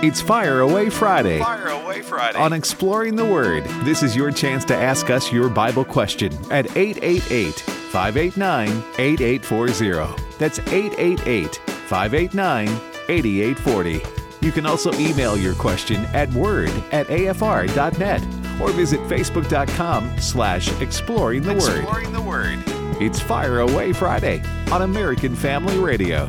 [0.00, 1.40] It's Fire Away Friday.
[1.40, 2.38] Fire Away Friday.
[2.38, 6.76] On Exploring the Word, this is your chance to ask us your Bible question at
[6.76, 10.22] 888 589 8840.
[10.38, 12.68] That's 888 589
[13.08, 14.46] 8840.
[14.46, 18.22] You can also email your question at word at afr.net
[18.60, 21.80] or visit facebook.com slash exploring the word.
[21.82, 22.62] Exploring the Word.
[23.02, 26.28] It's Fire Away Friday on American Family Radio.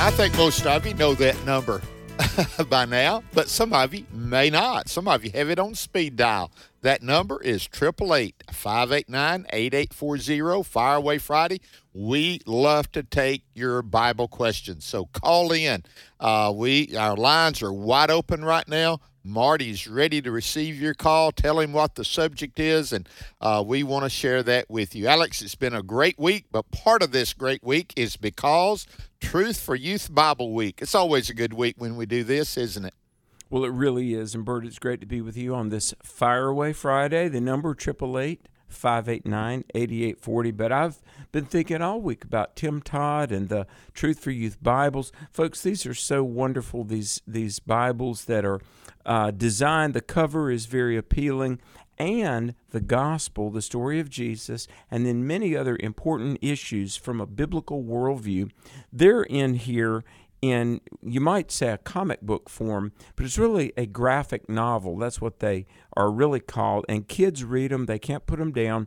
[0.00, 1.82] I think most of you know that number
[2.68, 4.88] by now, but some of you may not.
[4.88, 6.50] Some of you have it on speed dial.
[6.82, 11.60] That number is 888 589 8840, Fire Away Friday.
[11.92, 14.84] We love to take your Bible questions.
[14.84, 15.84] So call in.
[16.20, 19.00] Uh, we Our lines are wide open right now.
[19.24, 21.32] Marty's ready to receive your call.
[21.32, 23.08] Tell him what the subject is, and
[23.40, 25.06] uh, we want to share that with you.
[25.06, 28.86] Alex, it's been a great week, but part of this great week is because
[29.20, 30.80] Truth for Youth Bible Week.
[30.82, 32.94] It's always a good week when we do this, isn't it?
[33.48, 34.34] Well, it really is.
[34.34, 37.28] And Bert, it's great to be with you on this Fire Away Friday.
[37.28, 40.50] The number 888 589 8840.
[40.50, 41.00] But I've
[41.32, 45.12] been thinking all week about Tim Todd and the Truth for Youth Bibles.
[45.30, 48.60] Folks, these are so wonderful, these, these Bibles that are
[49.06, 51.60] uh, designed, the cover is very appealing.
[51.96, 57.26] And the gospel, the story of Jesus, and then many other important issues from a
[57.26, 58.50] biblical worldview,
[58.92, 60.02] they're in here
[60.42, 64.98] in you might say a comic book form, but it's really a graphic novel.
[64.98, 66.84] That's what they are really called.
[66.88, 68.86] And kids read them; they can't put them down.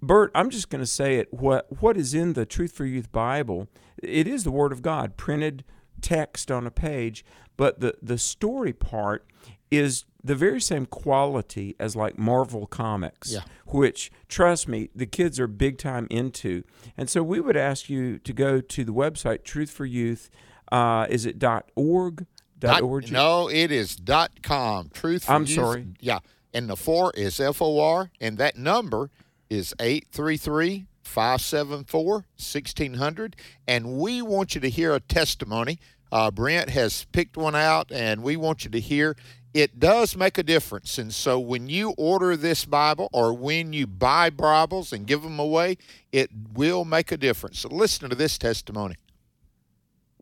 [0.00, 1.32] Bert, I'm just going to say it.
[1.32, 3.68] What what is in the Truth for Youth Bible?
[4.02, 5.64] It is the Word of God, printed
[6.00, 7.24] text on a page.
[7.58, 9.26] But the the story part
[9.70, 13.40] is the very same quality as like Marvel Comics, Yeah.
[13.66, 16.62] which trust me, the kids are big time into.
[16.96, 20.30] And so we would ask you to go to the website Truth for Youth.
[20.72, 22.26] Uh, is it dot org?
[22.58, 23.10] Dot org?
[23.12, 24.88] no, it is dot com.
[24.94, 25.86] Truth for I'm Youth- sorry.
[26.00, 26.20] Yeah.
[26.54, 29.10] And the four is F O R, and that number
[29.50, 33.36] is 833 574 1600.
[33.68, 35.78] And we want you to hear a testimony.
[36.12, 39.16] Uh, Brent has picked one out, and we want you to hear.
[39.54, 40.98] It does make a difference.
[40.98, 45.38] And so when you order this Bible or when you buy Bibles and give them
[45.38, 45.78] away,
[46.10, 47.60] it will make a difference.
[47.60, 48.96] So listen to this testimony.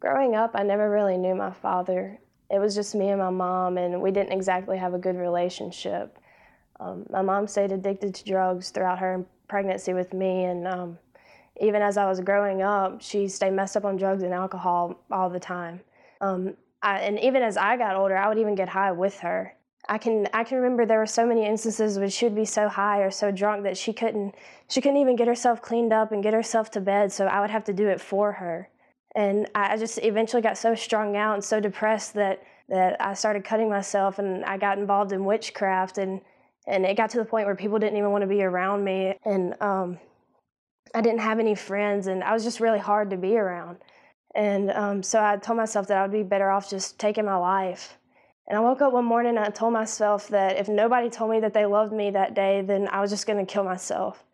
[0.01, 2.19] Growing up, I never really knew my father.
[2.51, 6.19] It was just me and my mom, and we didn't exactly have a good relationship.
[6.79, 10.99] Um, my mom stayed addicted to drugs throughout her pregnancy with me, and um,
[11.61, 15.31] even as I was growing up, she stayed messed up on drugs and alcohol all
[15.31, 15.81] the time.
[16.21, 19.55] Um, I, and even as I got older, I would even get high with her.
[19.89, 22.69] I can I can remember there were so many instances where she would be so
[22.69, 24.35] high or so drunk that she couldn't
[24.69, 27.51] she couldn't even get herself cleaned up and get herself to bed, so I would
[27.51, 28.69] have to do it for her
[29.15, 33.15] and I I just eventually got so strung out and so depressed that that I
[33.15, 36.21] started cutting myself and I got involved in witchcraft and
[36.67, 39.15] and it got to the point where people didn't even want to be around me
[39.25, 39.99] and um,
[40.95, 43.79] I didn't have any friends and I was just really hard to be around
[44.35, 47.37] and um, so I told myself that I would be better off just taking my
[47.37, 47.99] life
[48.49, 51.41] and I woke up one morning and I told myself that if nobody told me
[51.41, 54.25] that they loved me that day then I was just going to kill myself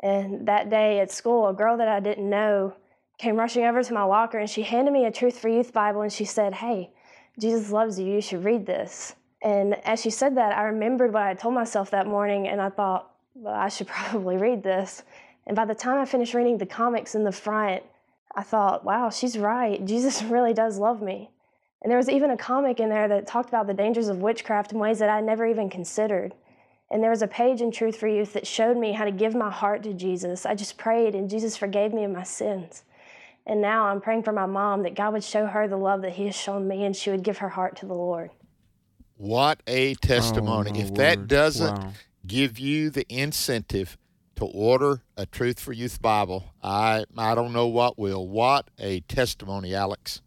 [0.00, 2.74] and that day at school a girl that I didn't know
[3.18, 6.02] came rushing over to my locker and she handed me a Truth for Youth Bible
[6.02, 6.92] and she said, Hey,
[7.38, 8.06] Jesus loves you.
[8.06, 9.14] You should read this.
[9.42, 12.60] And as she said that, I remembered what I had told myself that morning and
[12.60, 15.02] I thought, well, I should probably read this.
[15.46, 17.82] And by the time I finished reading the comics in the front,
[18.34, 19.84] I thought, wow, she's right.
[19.84, 21.30] Jesus really does love me.
[21.82, 24.72] And there was even a comic in there that talked about the dangers of witchcraft
[24.72, 26.34] in ways that I never even considered.
[26.90, 29.34] And there was a page in Truth for Youth that showed me how to give
[29.34, 30.46] my heart to Jesus.
[30.46, 32.82] I just prayed, and Jesus forgave me of my sins.
[33.46, 36.12] And now I'm praying for my mom that God would show her the love that
[36.12, 38.30] He has shown me and she would give her heart to the Lord.
[39.16, 40.70] What a testimony.
[40.70, 41.92] Oh, my if that doesn't Wow.
[42.26, 43.96] give you the incentive
[44.38, 48.28] to order a Truth for Youth Bible, I I don't know what will.
[48.28, 50.22] What a testimony, Alex.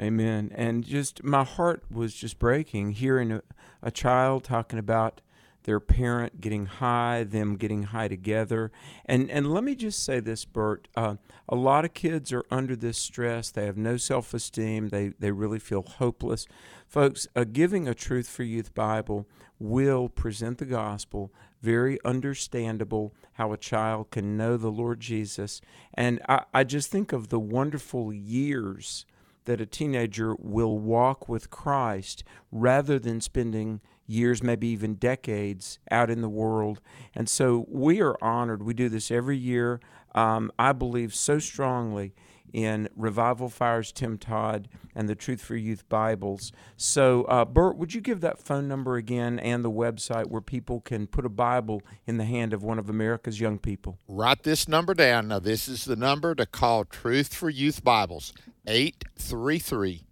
[0.00, 0.50] Amen.
[0.54, 3.42] And just my heart was just breaking hearing a,
[3.80, 5.20] a child talking about
[5.64, 8.70] their parent getting high, them getting high together.
[9.04, 10.88] And and let me just say this, Bert.
[10.96, 11.16] Uh,
[11.48, 13.50] a lot of kids are under this stress.
[13.50, 14.88] They have no self esteem.
[14.88, 16.46] They they really feel hopeless.
[16.86, 19.26] Folks, uh, giving a Truth for Youth Bible
[19.58, 25.60] will present the gospel very understandable how a child can know the Lord Jesus.
[25.94, 29.06] And I, I just think of the wonderful years
[29.44, 32.22] that a teenager will walk with Christ
[32.52, 36.80] rather than spending years, maybe even decades, out in the world.
[37.14, 38.62] And so we are honored.
[38.62, 39.80] We do this every year.
[40.14, 42.14] Um, I believe so strongly
[42.52, 46.50] in Revival Fires Tim Todd and the Truth for Youth Bibles.
[46.76, 50.80] So, uh, Bert, would you give that phone number again and the website where people
[50.80, 53.98] can put a Bible in the hand of one of America's young people?
[54.08, 55.28] Write this number down.
[55.28, 58.32] Now, this is the number to call Truth for Youth Bibles
[58.66, 60.04] 833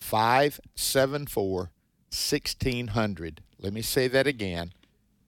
[0.00, 1.70] 574
[2.12, 3.42] 1600.
[3.58, 4.72] Let me say that again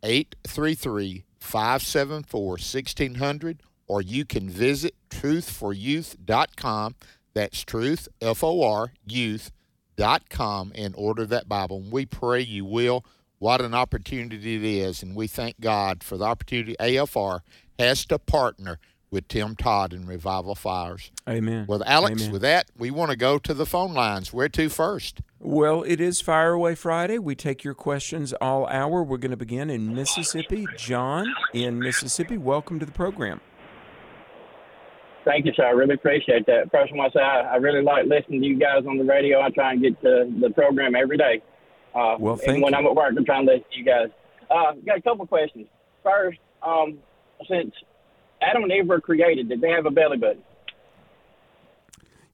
[0.03, 6.95] 833 574 1600 or you can visit truthforyouth.com.
[7.35, 11.79] That's truth, F O R, youth.com, and order that Bible.
[11.79, 13.05] And we pray you will.
[13.39, 15.03] What an opportunity it is.
[15.03, 17.41] And we thank God for the opportunity AFR
[17.79, 18.79] has to partner
[19.15, 21.13] with Tim Todd and Revival Fires.
[21.29, 21.67] Amen.
[21.69, 22.33] Well, Alex, Amen.
[22.33, 24.33] with that, we want to go to the phone lines.
[24.33, 25.21] Where to first?
[25.39, 27.19] Well, it is Fire Away Friday.
[27.21, 29.05] We take your questions all hour.
[29.05, 30.67] We're going to begin in Mississippi.
[30.77, 33.41] John in Mississippi, welcome to the program.
[35.25, 35.65] Thank you, sir.
[35.65, 36.71] I really appreciate that.
[36.73, 39.05] First, I want to say I, I really like listening to you guys on the
[39.05, 39.41] radio.
[39.41, 41.41] I try and get to the program every day.
[41.95, 42.79] Uh, Well, and thank when you.
[42.81, 44.09] I'm at work, I'm trying to listen to you guys.
[44.51, 45.67] Uh, got a couple questions.
[46.03, 46.99] First, um,
[47.49, 47.73] since
[48.45, 50.43] Adam and Eve were created, did they have a belly button?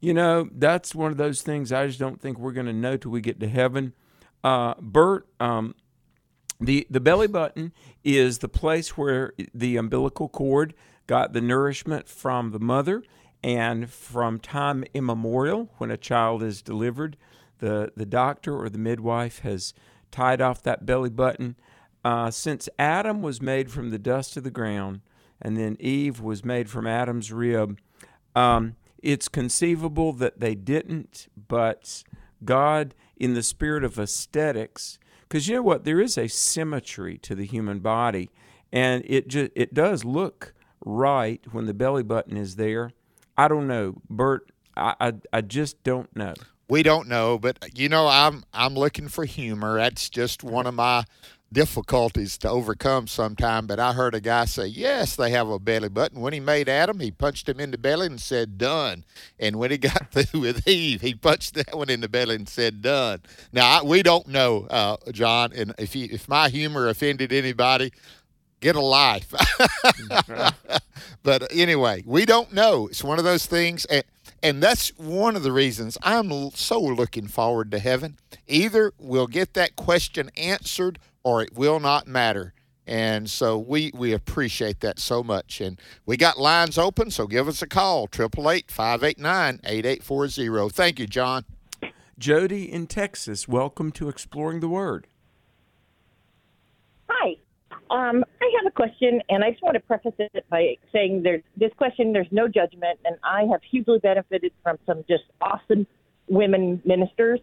[0.00, 2.96] You know, that's one of those things I just don't think we're going to know
[2.96, 3.92] till we get to heaven.
[4.42, 5.74] Uh, Bert, um,
[6.58, 7.72] the the belly button
[8.04, 10.74] is the place where the umbilical cord
[11.06, 13.02] got the nourishment from the mother,
[13.42, 17.16] and from time immemorial, when a child is delivered,
[17.58, 19.74] the the doctor or the midwife has
[20.10, 21.56] tied off that belly button.
[22.02, 25.00] Uh, since Adam was made from the dust of the ground,
[25.40, 27.78] and then Eve was made from Adam's rib,
[28.34, 32.04] um, it's conceivable that they didn't, but
[32.44, 37.34] God, in the spirit of aesthetics, because you know what, there is a symmetry to
[37.34, 38.30] the human body,
[38.72, 40.54] and it just it does look
[40.84, 42.92] right when the belly button is there.
[43.36, 44.50] I don't know, Bert.
[44.76, 46.34] I I, I just don't know.
[46.68, 49.78] We don't know, but you know, I'm I'm looking for humor.
[49.78, 51.04] That's just one of my
[51.52, 53.66] difficulties to overcome sometime.
[53.66, 56.68] But I heard a guy say, "Yes, they have a belly button." When he made
[56.68, 59.04] Adam, he punched him in the belly and said, "Done."
[59.38, 62.48] And when he got through with Eve, he punched that one in the belly and
[62.48, 63.20] said, "Done."
[63.52, 65.52] Now I, we don't know, uh, John.
[65.54, 67.92] And if if my humor offended anybody,
[68.60, 69.32] get a life.
[71.22, 72.86] but anyway, we don't know.
[72.88, 74.04] It's one of those things, and,
[74.42, 78.18] and that's one of the reasons I'm so looking forward to heaven.
[78.46, 82.54] Either we'll get that question answered, or it will not matter.
[82.86, 85.60] And so we, we appreciate that so much.
[85.60, 90.74] And we got lines open, so give us a call, 888 589 8840.
[90.74, 91.44] Thank you, John.
[92.18, 95.06] Jody in Texas, welcome to Exploring the Word.
[97.08, 97.36] Hi.
[97.90, 101.42] Um, I have a question, and I just want to preface it by saying there's
[101.56, 105.86] this question, there's no judgment, and I have hugely benefited from some just awesome
[106.28, 107.40] women ministers.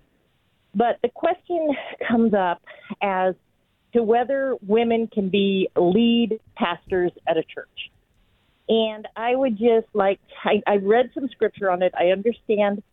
[0.75, 1.69] But the question
[2.07, 2.62] comes up
[3.01, 3.33] as
[3.98, 7.92] to whether women can be lead pastors at a church.
[8.70, 11.94] And I would just like, I, I read some scripture on it.
[11.98, 12.84] I understand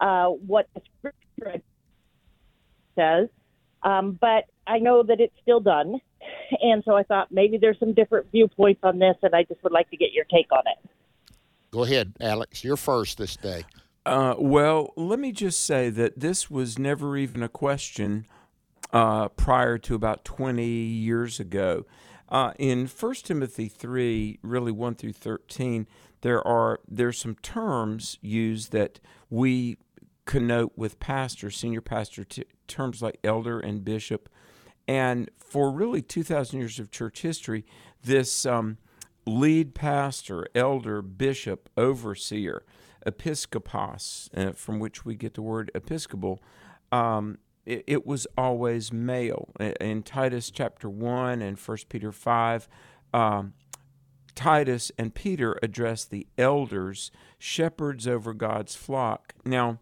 [0.00, 1.62] uh, what the scripture
[2.96, 3.28] says,
[3.82, 6.00] um, but I know that it's still done.
[6.62, 9.72] And so I thought maybe there's some different viewpoints on this, and I just would
[9.72, 10.90] like to get your take on it.
[11.70, 12.64] Go ahead, Alex.
[12.64, 13.64] You're first this day.
[14.06, 18.24] Uh, well, let me just say that this was never even a question
[18.92, 21.84] uh, prior to about 20 years ago.
[22.28, 25.86] Uh, in 1 Timothy 3, really 1 through 13,
[26.20, 29.78] there are there's some terms used that we
[30.26, 34.28] connote with pastor, senior pastor, t- terms like elder and bishop.
[34.86, 37.64] And for really 2,000 years of church history,
[38.04, 38.78] this um,
[39.26, 42.64] lead pastor, elder, bishop, overseer,
[43.06, 46.42] episcopos, uh, from which we get the word episcopal,
[46.92, 49.50] um, it, it was always male.
[49.80, 52.68] In Titus chapter 1 and 1 Peter 5,
[53.12, 53.52] um,
[54.34, 59.34] Titus and Peter address the elders, shepherds over God's flock.
[59.44, 59.80] Now,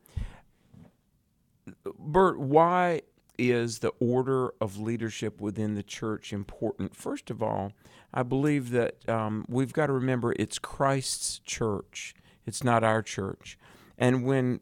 [1.98, 3.02] Bert, why
[3.38, 6.96] is the order of leadership within the church important?
[6.96, 7.72] First of all,
[8.12, 12.14] I believe that um, we've got to remember it's Christ's church,
[12.46, 13.58] it's not our church.
[13.98, 14.60] And when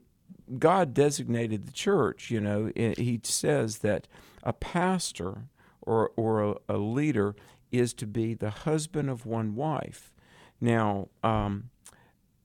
[0.59, 4.07] God designated the church, you know, He says that
[4.43, 5.49] a pastor
[5.83, 7.35] or, or a, a leader
[7.73, 10.13] is to be the husband of one wife.
[10.61, 11.71] Now, um,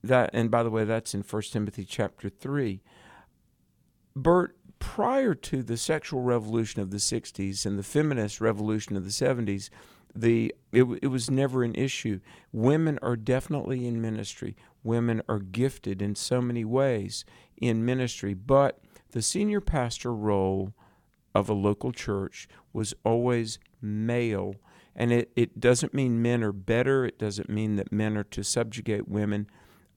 [0.04, 2.82] that, and by the way, that's in 1 Timothy chapter 3.
[4.16, 9.12] Bert, prior to the sexual revolution of the 60s and the feminist revolution of the
[9.12, 9.70] 70s,
[10.16, 12.20] the it, it was never an issue.
[12.52, 14.56] Women are definitely in ministry.
[14.84, 17.26] Women are gifted in so many ways
[17.58, 18.80] in ministry, but
[19.12, 20.74] the senior pastor role
[21.34, 24.56] of a local church was always male.
[24.96, 28.44] And it, it doesn't mean men are better, it doesn't mean that men are to
[28.44, 29.48] subjugate women,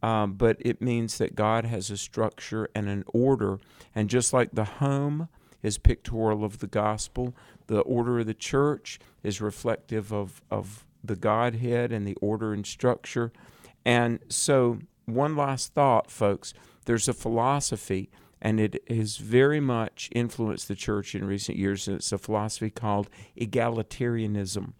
[0.02, 3.58] um, but it means that God has a structure and an order.
[3.94, 5.28] And just like the home
[5.62, 7.34] is pictorial of the gospel,
[7.66, 12.66] the order of the church is reflective of, of the Godhead and the order and
[12.66, 13.32] structure.
[13.84, 16.54] And so, one last thought, folks
[16.84, 21.86] there's a philosophy, and it has very much influenced the church in recent years.
[21.86, 24.72] And it's a philosophy called egalitarianism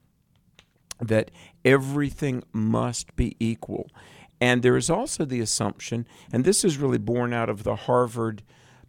[1.01, 1.31] that
[1.65, 3.89] everything must be equal.
[4.41, 8.43] And there is also the assumption, and this is really born out of the Harvard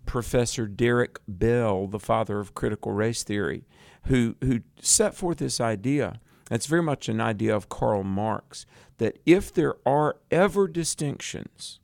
[0.05, 3.65] professor Derrick Bell, the father of critical race theory,
[4.05, 6.19] who, who set forth this idea.
[6.51, 8.65] It's very much an idea of Karl Marx
[8.97, 11.79] that if there are ever distinctions,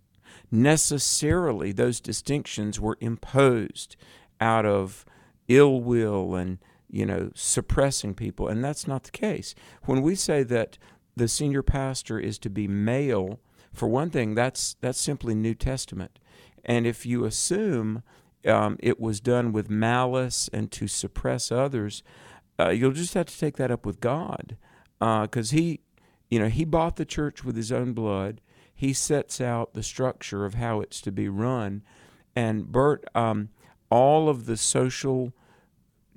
[0.52, 3.96] necessarily those distinctions were imposed
[4.40, 5.06] out of
[5.48, 6.60] ill will and
[6.90, 8.48] you know suppressing people.
[8.48, 9.56] And that's not the case.
[9.84, 10.78] When we say that
[11.16, 13.40] the senior pastor is to be male
[13.74, 16.19] for one thing that's that's simply new testament
[16.70, 18.04] and if you assume
[18.46, 22.04] um, it was done with malice and to suppress others,
[22.60, 24.56] uh, you'll just have to take that up with God,
[25.00, 25.80] because uh, He,
[26.30, 28.40] you know, He bought the church with His own blood.
[28.74, 31.82] He sets out the structure of how it's to be run,
[32.36, 33.50] and Bert, um,
[33.90, 35.34] all of the social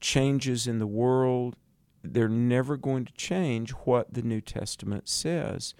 [0.03, 1.57] changes in the world,
[2.05, 5.75] they're never going to change what the New Testament says,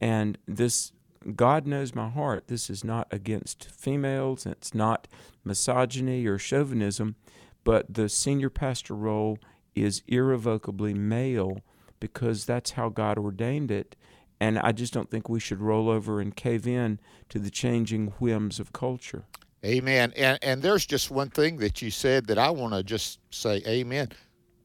[0.00, 0.92] and this
[1.34, 2.48] God knows my heart.
[2.48, 5.08] This is not against females, it's not
[5.44, 7.16] misogyny or chauvinism,
[7.64, 9.38] but the senior pastor role
[9.74, 11.60] is irrevocably male
[12.00, 13.96] because that's how God ordained it.
[14.38, 18.08] And I just don't think we should roll over and cave in to the changing
[18.18, 19.24] whims of culture.
[19.64, 20.12] Amen.
[20.16, 23.62] And and there's just one thing that you said that I want to just say
[23.66, 24.10] amen.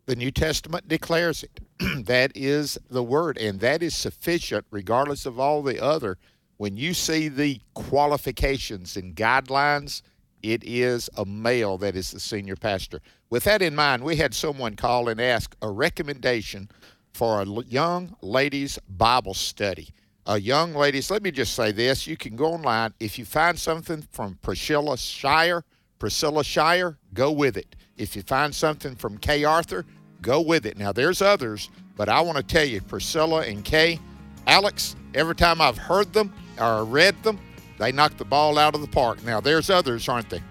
[0.06, 1.60] The New Testament declares it.
[2.06, 6.18] that is the word and that is sufficient regardless of all the other
[6.62, 10.04] when you see the qualifications and guidelines,
[10.44, 13.02] it is a male that is the senior pastor.
[13.32, 16.70] With that in mind, we had someone call and ask a recommendation
[17.16, 19.90] for a young ladies' Bible study.
[20.28, 22.94] A young ladies, let me just say this you can go online.
[23.00, 25.64] If you find something from Priscilla Shirer,
[25.98, 27.76] Priscilla Shirer, go with it.
[27.98, 29.84] If you find something from Kay Arthur,
[30.22, 30.78] go with it.
[30.78, 33.98] Now, there's others, but I want to tell you, Priscilla and Kay,
[34.46, 37.40] Alex, every time I've heard them, or read them,
[37.78, 39.24] they knock the ball out of the park.
[39.24, 40.42] Now, there's others, aren't they?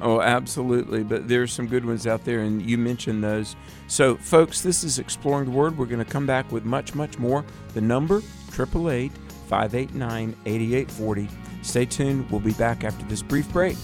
[0.00, 1.04] Oh, absolutely.
[1.04, 3.54] But there's some good ones out there, and you mentioned those.
[3.86, 5.78] So, folks, this is Exploring the Word.
[5.78, 7.44] We're going to come back with much, much more.
[7.74, 8.18] The number,
[8.48, 9.12] 888
[9.48, 11.28] 589 8840.
[11.62, 12.28] Stay tuned.
[12.30, 13.76] We'll be back after this brief break.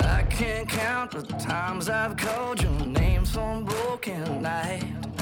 [0.00, 5.13] I can't count the times I've called your name some broken night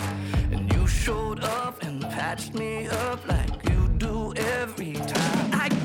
[1.02, 5.50] showed up and patched me up like you do every time.
[5.52, 5.82] I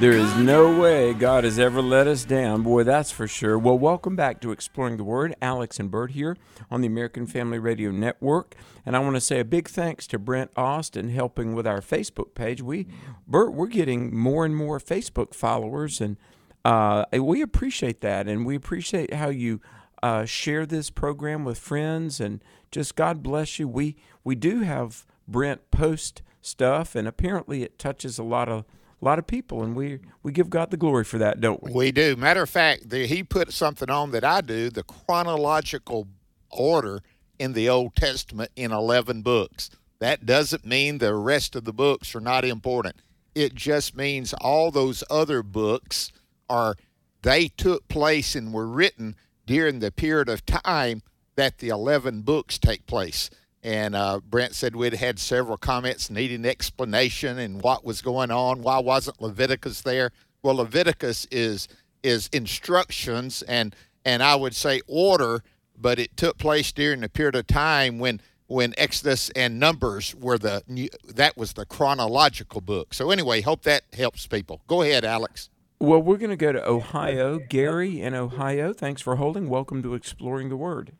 [0.00, 2.62] There is no way God has ever let us down.
[2.62, 3.58] Boy, that's for sure.
[3.58, 5.34] Well, welcome back to Exploring the Word.
[5.42, 6.38] Alex and Bert here
[6.70, 8.54] on the American Family Radio Network.
[8.86, 12.32] And I want to say a big thanks to Brent Austin helping with our Facebook
[12.34, 12.62] page.
[12.62, 12.86] We,
[13.28, 16.16] Bert, we're getting more and more Facebook followers, and
[16.64, 18.26] uh, we appreciate that.
[18.26, 19.60] And we appreciate how you
[20.02, 22.20] uh, share this program with friends.
[22.20, 23.68] And just God bless you.
[23.68, 28.64] We we do have Brent post stuff, and apparently it touches a lot of
[29.00, 31.72] a lot of people, and we we give God the glory for that, don't we?
[31.72, 32.16] We do.
[32.16, 36.08] Matter of fact, the, he put something on that I do, the chronological
[36.50, 37.00] order
[37.38, 39.70] in the Old Testament in 11 books.
[39.98, 42.96] That doesn't mean the rest of the books are not important.
[43.34, 46.12] It just means all those other books
[46.48, 46.74] are
[47.22, 49.14] they took place and were written
[49.46, 51.02] during the period of time
[51.36, 53.30] that the 11 books take place.
[53.62, 58.62] And uh, Brent said we'd had several comments needing explanation and what was going on.
[58.62, 60.12] Why wasn't Leviticus there?
[60.42, 61.68] Well, Leviticus is
[62.02, 63.76] is instructions and
[64.06, 65.42] and I would say order
[65.80, 70.36] but it took place during a period of time when when Exodus and Numbers were
[70.36, 72.92] the new, that was the chronological book.
[72.92, 74.60] So anyway, hope that helps people.
[74.66, 75.50] Go ahead, Alex.
[75.78, 77.38] Well, we're going to go to Ohio.
[77.38, 79.48] Gary in Ohio, thanks for holding.
[79.48, 80.92] Welcome to Exploring the Word.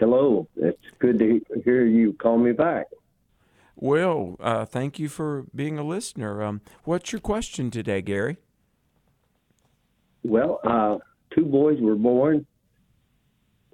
[0.00, 0.48] Hello.
[0.56, 2.86] It's good to hear you call me back.
[3.76, 6.42] Well, uh, thank you for being a listener.
[6.42, 8.38] Um, what's your question today, Gary?
[10.22, 10.98] Well, uh,
[11.34, 12.46] two boys were born,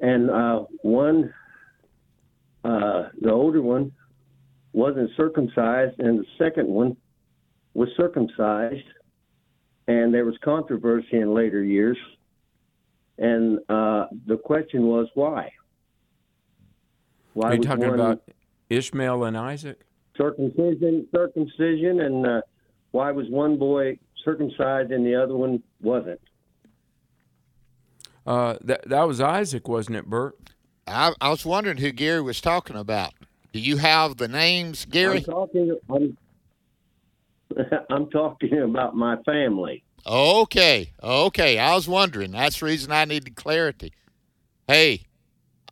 [0.00, 1.32] and uh, one,
[2.64, 3.92] uh, the older one,
[4.72, 6.96] wasn't circumcised, and the second one
[7.74, 8.86] was circumcised.
[9.88, 11.98] And there was controversy in later years.
[13.18, 15.52] And uh, the question was why?
[17.36, 18.22] Why Are you talking about
[18.70, 19.78] Ishmael and Isaac?
[20.16, 22.40] Circumcision, circumcision, and uh,
[22.92, 26.18] why was one boy circumcised and the other one wasn't?
[28.26, 30.34] Uh, that that was Isaac, wasn't it, Bert?
[30.86, 33.12] I, I was wondering who Gary was talking about.
[33.52, 35.18] Do you have the names, Gary?
[35.18, 35.78] I'm talking.
[35.90, 36.16] I'm,
[37.90, 39.84] I'm talking about my family.
[40.06, 41.58] Okay, okay.
[41.58, 42.30] I was wondering.
[42.30, 43.92] That's the reason I needed clarity.
[44.66, 45.02] Hey,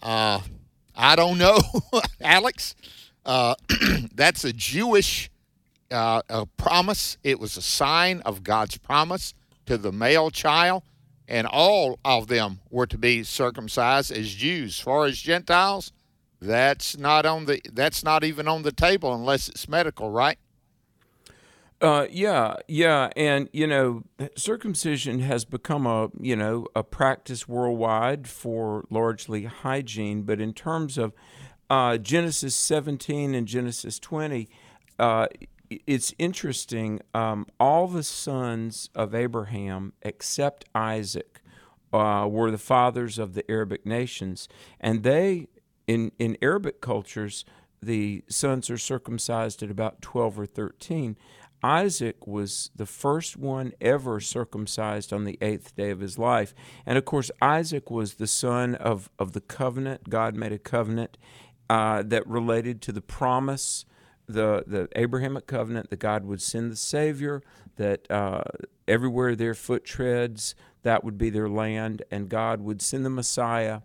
[0.03, 0.41] uh,
[0.95, 1.59] I don't know,
[2.21, 2.75] Alex.
[3.25, 3.55] Uh,
[4.15, 5.31] that's a Jewish
[5.91, 7.17] uh, a promise.
[7.23, 9.35] It was a sign of God's promise
[9.67, 10.83] to the male child,
[11.29, 14.79] and all of them were to be circumcised as Jews.
[14.79, 15.93] As far as Gentiles,
[16.41, 17.61] that's not on the.
[17.73, 20.39] That's not even on the table unless it's medical, right?
[21.85, 24.05] Uh, yeah, yeah, and you know,
[24.37, 30.23] circumcision has become a you know a practice worldwide for largely hygiene.
[30.23, 31.13] But in terms of
[31.69, 34.49] uh, Genesis 17 and Genesis 20,
[34.99, 35.27] uh,
[35.87, 37.01] it's interesting.
[37.13, 41.43] Um, all the sons of Abraham except Isaac
[41.93, 44.49] uh, were the fathers of the Arabic nations,
[44.81, 45.49] and they
[45.87, 47.45] in in Arabic cultures
[47.85, 51.17] the sons are circumcised at about 12 or 13
[51.65, 56.55] Isaac was the first one ever circumcised on the eighth day of his life.
[56.85, 60.11] And of course, Isaac was the son of, of the covenant.
[60.11, 61.17] God made a covenant
[61.71, 63.87] uh, that related to the promise,
[64.27, 67.43] the, the Abrahamic covenant, that God would send the Savior,
[67.77, 68.45] that uh,
[68.87, 73.81] everywhere their foot treads, that would be their land, and God would send the Messiah,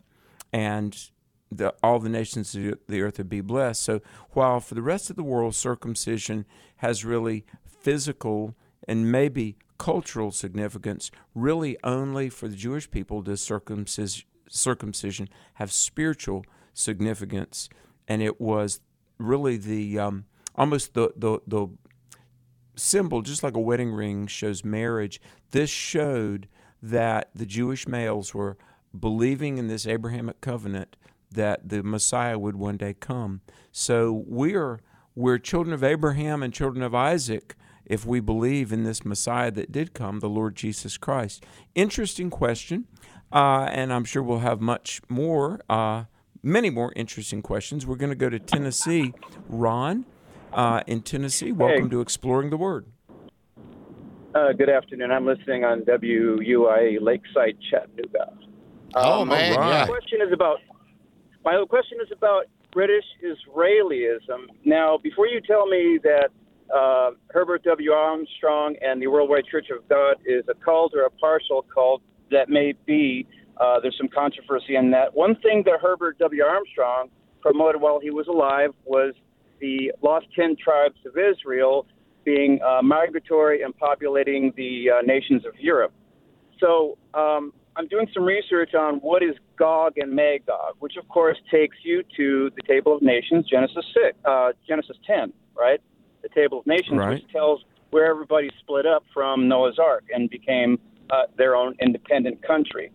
[0.52, 1.12] and
[1.50, 3.82] the, all the nations of the earth would be blessed.
[3.82, 6.46] So while for the rest of the world, circumcision
[6.78, 7.46] has really
[7.82, 8.56] physical
[8.88, 16.46] and maybe cultural significance, really only for the Jewish people does circumcis- circumcision have spiritual
[16.74, 17.70] significance.
[18.08, 18.82] And it was
[19.18, 21.68] really the um, almost the, the, the
[22.76, 25.22] symbol, just like a wedding ring shows marriage.
[25.52, 26.48] This showed
[26.82, 28.58] that the Jewish males were
[28.98, 30.96] believing in this Abrahamic covenant
[31.32, 33.42] that the Messiah would one day come.
[33.72, 34.80] So we are
[35.16, 37.56] we're children of Abraham and children of Isaac
[37.90, 41.44] if we believe in this Messiah that did come, the Lord Jesus Christ.
[41.74, 42.86] Interesting question,
[43.34, 46.06] uh, and I'm sure we'll have much more, uh,
[46.44, 47.86] many more interesting questions.
[47.86, 49.14] We're going to go to Tennessee.
[49.50, 50.06] Ron
[50.54, 51.90] uh, in Tennessee, welcome hey.
[51.90, 52.86] to Exploring the Word.
[54.36, 55.12] Uh, good afternoon.
[55.12, 58.32] I'm listening on WUIA Lakeside, Chattanooga.
[58.96, 59.56] Oh um, man!
[59.56, 59.88] My yeah.
[59.88, 60.60] question is about
[61.44, 64.46] my question is about British Israelism.
[64.66, 66.30] Now, before you tell me that
[66.76, 67.92] uh, Herbert W.
[67.92, 72.02] Armstrong and the Worldwide Church of God is a cult or a partial cult.
[72.32, 73.26] That may be.
[73.58, 75.14] Uh, there's some controversy in that.
[75.14, 76.44] One thing that Herbert W.
[76.44, 77.10] Armstrong
[77.42, 79.14] promoted while he was alive was
[79.60, 81.86] the lost 10 tribes of Israel
[82.24, 85.92] being uh, migratory and populating the uh, nations of Europe.
[86.60, 91.38] So um, I'm doing some research on what is Gog and Magog, which of course
[91.52, 95.82] takes you to the Table of Nations, Genesis 6, uh, Genesis 10, right?
[96.22, 97.22] The Table of Nations, right.
[97.22, 100.80] which tells where everybody split up from Noah's Ark and became
[101.10, 102.92] uh, their own independent country.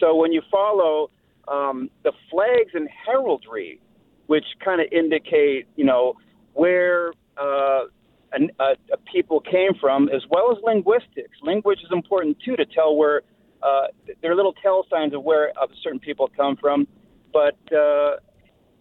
[0.00, 1.10] So when you follow
[1.48, 3.80] um, the flags and heraldry,
[4.26, 6.14] which kind of indicate, you know,
[6.54, 7.84] where uh,
[8.32, 11.36] an, a, a people came from, as well as linguistics.
[11.42, 13.22] Language is important too to tell where
[13.62, 13.86] uh,
[14.20, 16.86] there are little tell signs of where uh, certain people come from.
[17.32, 18.16] But uh,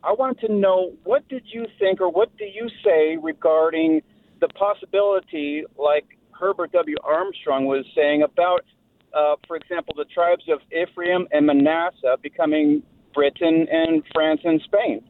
[0.04, 4.02] I wanted to know what did you think or what do you say regarding
[4.42, 6.98] the possibility, like Herbert W.
[7.04, 8.66] Armstrong was saying about,
[9.14, 15.02] uh, for example, the tribes of Ephraim and Manasseh becoming Britain and France and Spain?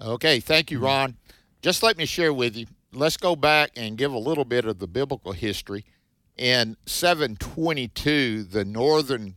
[0.00, 1.16] Okay, thank you, Ron.
[1.60, 2.66] Just let me share with you.
[2.92, 5.84] Let's go back and give a little bit of the biblical history.
[6.36, 9.34] In 722, the northern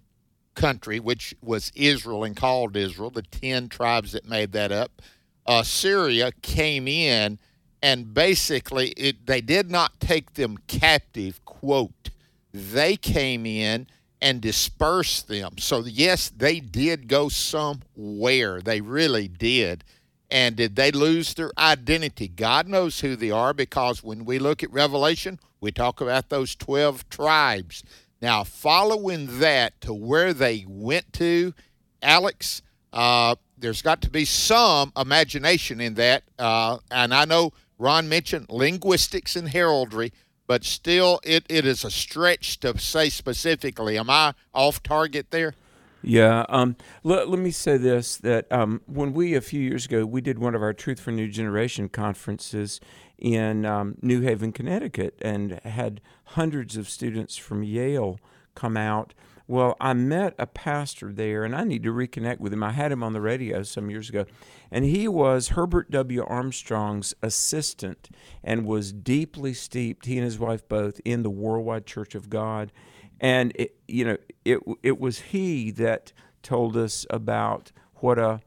[0.56, 5.02] country, which was Israel and called Israel, the 10 tribes that made that up,
[5.46, 7.38] uh, Syria came in
[7.82, 12.10] and basically it, they did not take them captive, quote.
[12.52, 13.88] They came in
[14.22, 15.58] and dispersed them.
[15.60, 18.62] So, yes, they did go somewhere.
[18.62, 19.84] They really did.
[20.32, 22.28] And did they lose their identity?
[22.28, 26.56] God knows who they are because when we look at Revelation, we talk about those
[26.56, 27.84] 12 tribes.
[28.22, 31.54] Now, following that to where they went to,
[32.02, 32.62] Alex,
[32.94, 36.24] uh, there's got to be some imagination in that.
[36.40, 40.14] Uh, and I know Ron mentioned linguistics and heraldry,
[40.48, 43.98] but still, it, it is a stretch to say specifically.
[43.98, 45.56] Am I off target there?
[46.02, 46.46] Yeah.
[46.50, 50.22] Um, let, let me say this that um, when we, a few years ago, we
[50.22, 52.80] did one of our Truth for New Generation conferences
[53.18, 58.20] in um, New Haven, Connecticut, and had hundreds of students from Yale
[58.56, 59.14] come out.
[59.48, 62.64] Well, I met a pastor there, and I need to reconnect with him.
[62.64, 64.26] I had him on the radio some years ago,
[64.72, 66.24] and he was Herbert W.
[66.26, 68.10] Armstrong's assistant
[68.44, 72.72] and was deeply steeped, he and his wife both, in the Worldwide Church of God
[73.20, 78.42] and it, you know it it was he that told us about what a,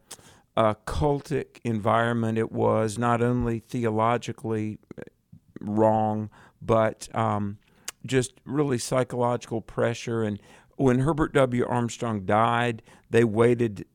[0.58, 5.02] a cultic environment it was, not only theologically uh,
[5.60, 7.58] wrong, but um,
[8.04, 10.24] just really psychological pressure.
[10.24, 10.40] And
[10.74, 11.64] when Herbert W.
[11.64, 13.86] Armstrong died, they waited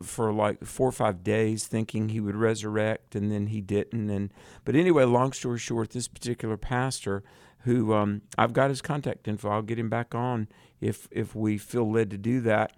[0.00, 4.30] for like four or five days thinking he would resurrect and then he didn't and
[4.64, 7.22] but anyway long story short this particular pastor
[7.64, 9.48] who um, I've got his contact info.
[9.50, 10.48] I'll get him back on
[10.80, 12.72] if if we feel led to do that.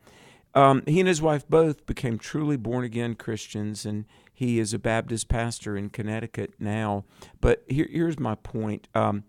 [0.54, 4.78] Um, he and his wife both became truly born again Christians, and he is a
[4.78, 7.04] Baptist pastor in Connecticut now.
[7.40, 9.24] But here, here's my point: um,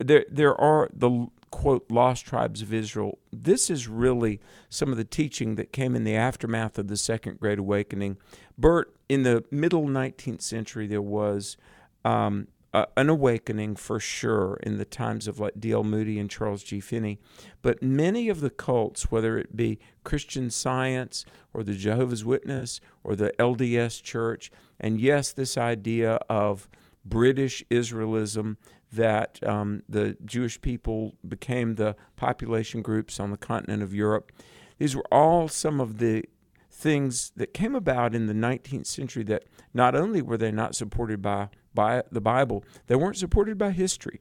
[0.00, 3.18] there there are the quote lost tribes of Israel.
[3.32, 7.38] This is really some of the teaching that came in the aftermath of the Second
[7.38, 8.16] Great Awakening.
[8.58, 11.56] Bert, in the middle 19th century, there was
[12.04, 15.84] um, uh, an awakening for sure in the times of like D.L.
[15.84, 16.80] Moody and Charles G.
[16.80, 17.20] Finney.
[17.62, 23.14] But many of the cults, whether it be Christian Science or the Jehovah's Witness or
[23.14, 26.68] the LDS Church, and yes, this idea of
[27.04, 28.56] British Israelism
[28.92, 34.32] that um, the Jewish people became the population groups on the continent of Europe.
[34.78, 36.24] These were all some of the
[36.72, 41.22] things that came about in the 19th century that not only were they not supported
[41.22, 42.64] by by the Bible.
[42.86, 44.20] They weren't supported by history.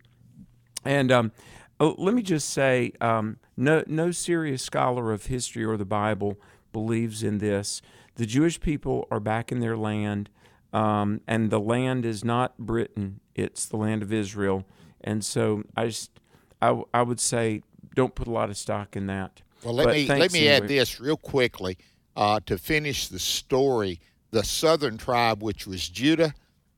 [0.83, 1.31] And um,
[1.79, 6.39] oh, let me just say, um, no, no serious scholar of history or the Bible
[6.71, 7.81] believes in this.
[8.15, 10.29] The Jewish people are back in their land,
[10.71, 14.65] um, and the land is not Britain; it's the land of Israel.
[15.01, 16.19] And so, I just,
[16.61, 17.63] I, I would say,
[17.95, 19.41] don't put a lot of stock in that.
[19.63, 20.63] Well, let but me let me anyway.
[20.63, 21.77] add this real quickly
[22.15, 23.99] uh, to finish the story.
[24.31, 26.33] The southern tribe, which was Judah,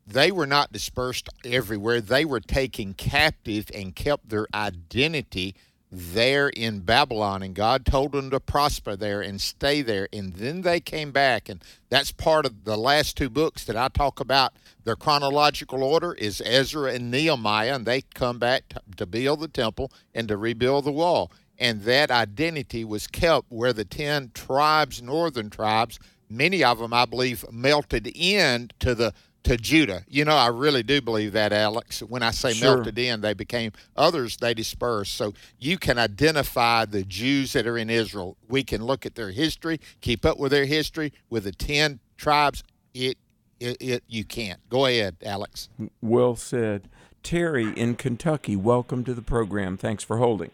[0.07, 1.99] they were not dispersed everywhere.
[1.99, 5.55] They were taken captive and kept their identity
[5.91, 7.41] there in Babylon.
[7.41, 10.07] And God told them to prosper there and stay there.
[10.13, 11.49] And then they came back.
[11.49, 14.53] And that's part of the last two books that I talk about.
[14.83, 17.75] Their chronological order is Ezra and Nehemiah.
[17.75, 21.31] And they come back to build the temple and to rebuild the wall.
[21.57, 27.05] And that identity was kept where the 10 tribes, northern tribes, many of them, I
[27.05, 29.13] believe, melted in to the
[29.45, 30.03] to Judah.
[30.07, 32.01] You know, I really do believe that, Alex.
[32.01, 32.75] When I say sure.
[32.75, 35.15] melted in, they became others, they dispersed.
[35.15, 38.37] So you can identify the Jews that are in Israel.
[38.47, 41.13] We can look at their history, keep up with their history.
[41.29, 43.17] With the 10 tribes, it,
[43.59, 44.59] it, it you can't.
[44.69, 45.69] Go ahead, Alex.
[46.01, 46.89] Well said.
[47.23, 49.77] Terry in Kentucky, welcome to the program.
[49.77, 50.51] Thanks for holding.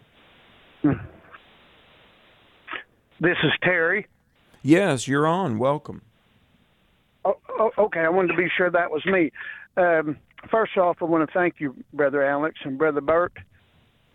[3.22, 4.08] This is Terry.
[4.64, 5.60] Yes, you're on.
[5.60, 6.02] Welcome.
[7.62, 9.32] Oh, okay, I wanted to be sure that was me.
[9.78, 10.17] Um,
[10.50, 13.34] first off, I want to thank you, Brother Alex and Brother Bert.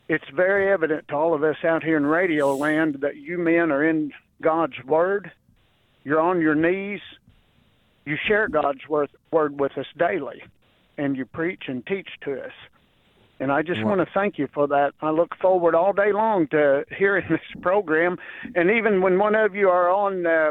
[0.09, 3.71] It's very evident to all of us out here in radio land that you men
[3.71, 5.31] are in God's Word.
[6.03, 7.01] You're on your knees.
[8.05, 10.43] You share God's word, word with us daily,
[10.99, 12.53] and you preach and teach to us.
[13.39, 14.95] And I just want to thank you for that.
[15.01, 18.19] I look forward all day long to hearing this program.
[18.57, 20.51] And even when one of you are on uh,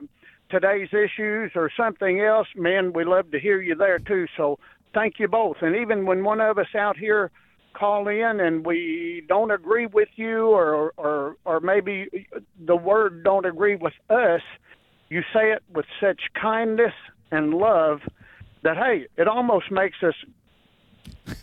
[0.49, 4.25] today's issues or something else, man, we love to hear you there too.
[4.38, 4.60] So
[4.93, 5.58] thank you both.
[5.62, 7.31] And even when one of us out here
[7.73, 12.27] call in and we don't agree with you or or or maybe
[12.65, 14.41] the word don't agree with us,
[15.10, 16.93] you say it with such kindness
[17.31, 17.99] and love
[18.63, 20.15] that hey, it almost makes us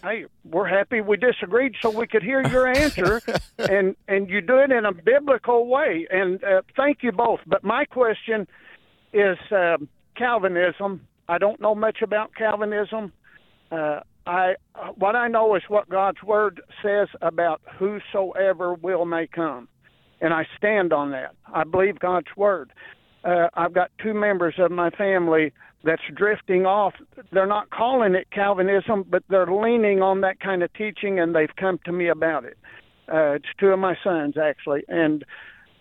[0.02, 3.20] hey, we're happy we disagreed so we could hear your answer
[3.58, 7.40] and and you do it in a biblical way and uh, thank you both.
[7.46, 8.46] But my question
[9.12, 9.76] is uh,
[10.16, 11.00] Calvinism.
[11.28, 13.12] I don't know much about Calvinism.
[13.70, 14.54] Uh, I
[14.96, 19.68] what I know is what God's word says about whosoever will may come,
[20.20, 21.34] and I stand on that.
[21.52, 22.72] I believe God's word.
[23.24, 25.52] Uh, I've got two members of my family
[25.84, 26.94] that's drifting off.
[27.32, 31.54] They're not calling it Calvinism, but they're leaning on that kind of teaching, and they've
[31.56, 32.58] come to me about it.
[33.12, 35.24] Uh, it's two of my sons actually, and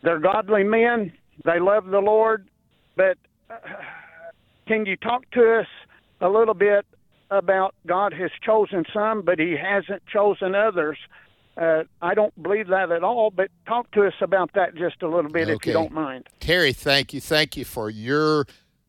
[0.04, 1.13] they're godly men.
[1.46, 2.48] They love the Lord,
[3.02, 3.18] but
[3.50, 3.58] uh,
[4.68, 5.68] can you talk to us
[6.20, 6.86] a little bit
[7.32, 10.98] about God has chosen some, but He hasn't chosen others?
[11.58, 15.08] Uh, I don't believe that at all, but talk to us about that just a
[15.08, 15.54] little bit okay.
[15.54, 16.28] if you don't mind.
[16.40, 17.20] Terry, thank you.
[17.20, 18.46] Thank you for your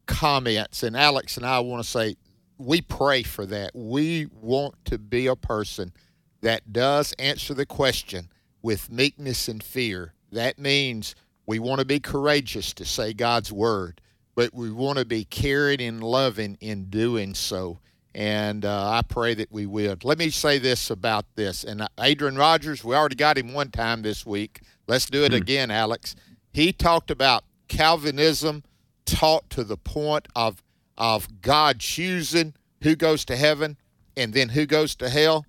[0.07, 0.83] comments.
[0.83, 2.16] And Alex and I want to say
[2.59, 3.72] we pray for that.
[3.75, 5.92] We want to be a person
[6.40, 8.29] that does answer the question
[8.62, 10.14] with meekness and fear.
[10.31, 14.00] That means we want to be courageous to say God's word,
[14.35, 17.78] but we want to be caring and loving in doing so.
[18.14, 19.96] And uh, I pray that we will.
[20.02, 21.64] Let me say this about this.
[21.64, 24.61] And uh, Adrian Rogers, we already got him one time this week.
[24.87, 25.37] Let's do it mm.
[25.37, 26.14] again, Alex.
[26.52, 28.64] He talked about Calvinism
[29.07, 30.62] taught to the point of
[30.98, 32.52] of God choosing
[32.83, 33.78] who goes to heaven
[34.14, 35.46] and then who goes to hell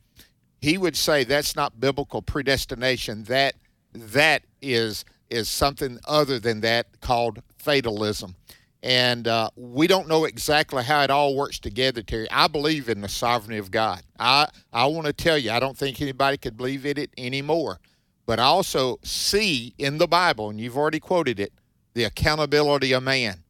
[0.63, 3.25] he would say that's not biblical predestination.
[3.25, 3.55] That
[3.93, 8.35] that is is something other than that called fatalism.
[8.83, 12.27] And uh, we don't know exactly how it all works together, Terry.
[12.29, 14.01] I believe in the sovereignty of God.
[14.19, 17.79] I, I want to tell you, I don't think anybody could believe in it anymore.
[18.25, 21.53] But I also see in the Bible, and you've already quoted it,
[21.93, 23.43] the accountability of man.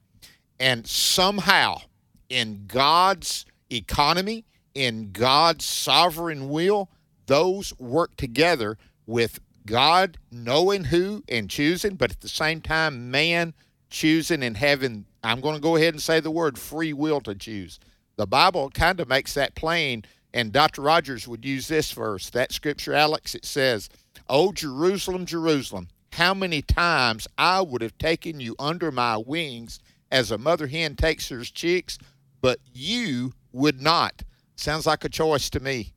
[0.60, 1.82] And somehow,
[2.30, 6.90] in God's economy, in God's sovereign will,
[7.26, 13.54] those work together with God knowing who and choosing, but at the same time, man
[13.90, 17.36] choosing and having, I'm going to go ahead and say the word free will to
[17.36, 17.80] choose.
[18.16, 20.82] The Bible kind of makes that plain, and Dr.
[20.82, 23.90] Rogers would use this verse, that scripture, Alex, it says,
[24.30, 29.80] Oh, Jerusalem, Jerusalem, how many times I would have taken you under my wings
[30.12, 31.98] as a mother hen takes her chicks,
[32.42, 34.24] but you would not.
[34.56, 35.94] Sounds like a choice to me.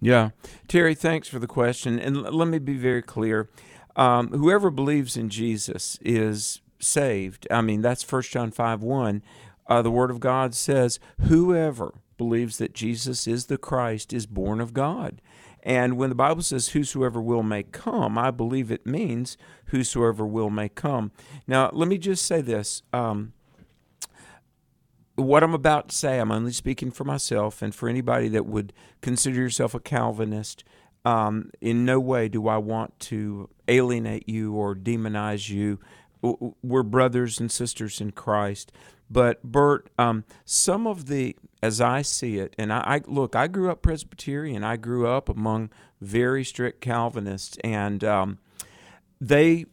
[0.00, 0.30] Yeah.
[0.68, 1.98] Terry, thanks for the question.
[1.98, 3.48] And l- let me be very clear.
[3.94, 7.46] Um, whoever believes in Jesus is saved.
[7.50, 9.22] I mean, that's 1 John 5 1.
[9.68, 14.60] Uh, the Word of God says, Whoever believes that Jesus is the Christ is born
[14.60, 15.20] of God.
[15.62, 20.50] And when the Bible says, Whosoever will may come, I believe it means whosoever will
[20.50, 21.10] may come.
[21.46, 22.82] Now, let me just say this.
[22.92, 23.32] Um,
[25.16, 28.72] what I'm about to say, I'm only speaking for myself and for anybody that would
[29.00, 30.64] consider yourself a Calvinist.
[31.04, 35.78] Um, in no way do I want to alienate you or demonize you.
[36.20, 38.72] We're brothers and sisters in Christ.
[39.08, 43.46] But Bert, um, some of the, as I see it, and I, I, look, I
[43.46, 44.64] grew up Presbyterian.
[44.64, 48.38] I grew up among very strict Calvinists, and um,
[49.20, 49.66] they,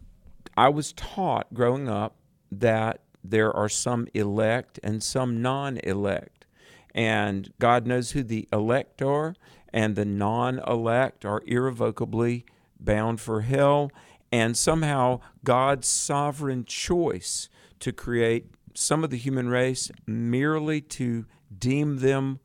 [0.56, 2.16] I was taught growing up
[2.52, 6.46] that there are some elect and some non elect.
[6.94, 9.36] And God knows who the elect are,
[9.72, 12.46] and the non elect are irrevocably
[12.80, 13.92] bound for hell.
[14.32, 21.98] And somehow God's sovereign choice to create some of the human race merely to deem
[21.98, 22.40] them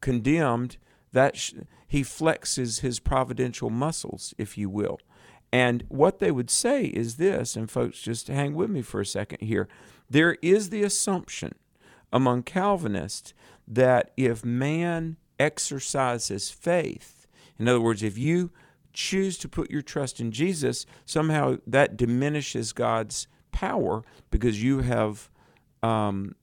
[0.00, 0.76] condemned,
[1.12, 1.54] that sh-
[1.86, 4.98] he flexes his providential muscles, if you will.
[5.52, 9.06] And what they would say is this, and folks, just hang with me for a
[9.06, 9.68] second here.
[10.08, 11.54] There is the assumption
[12.12, 13.34] among Calvinists
[13.66, 17.26] that if man exercises faith,
[17.58, 18.50] in other words, if you
[18.92, 25.30] choose to put your trust in Jesus, somehow that diminishes God's power because you have
[25.82, 26.34] um,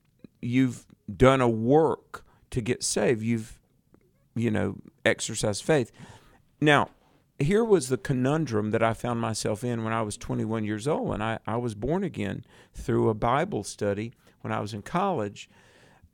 [0.41, 3.24] you've done a work to get saved.
[3.24, 3.60] You've
[4.36, 5.91] you know exercised faith.
[6.60, 6.89] Now,
[7.41, 11.13] here was the conundrum that I found myself in when I was 21 years old,
[11.13, 15.49] and I, I was born again through a Bible study when I was in college.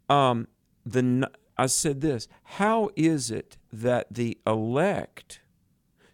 [0.10, 0.48] Um,
[0.86, 5.42] the I said this: How is it that the elect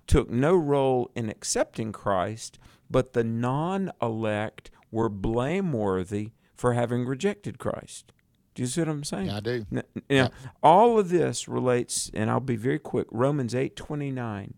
[0.08, 2.58] took no role in accepting Christ,
[2.90, 8.12] but the non-elect were blameworthy for having rejected Christ?
[8.56, 9.28] Do you see what I'm saying?
[9.28, 9.66] Yeah, I do.
[9.72, 10.28] Now, yeah.
[10.62, 13.08] all of this relates, and I'll be very quick.
[13.12, 14.54] Romans eight twenty nine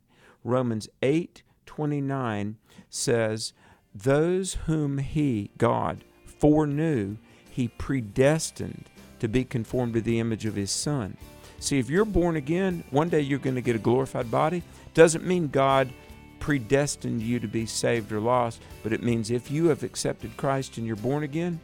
[0.45, 2.57] Romans 8 29
[2.89, 3.51] says,
[3.93, 7.17] Those whom he, God, foreknew,
[7.49, 11.17] he predestined to be conformed to the image of his Son.
[11.59, 14.61] See, if you're born again, one day you're going to get a glorified body.
[14.93, 15.91] Doesn't mean God
[16.39, 20.77] predestined you to be saved or lost, but it means if you have accepted Christ
[20.77, 21.59] and you're born again,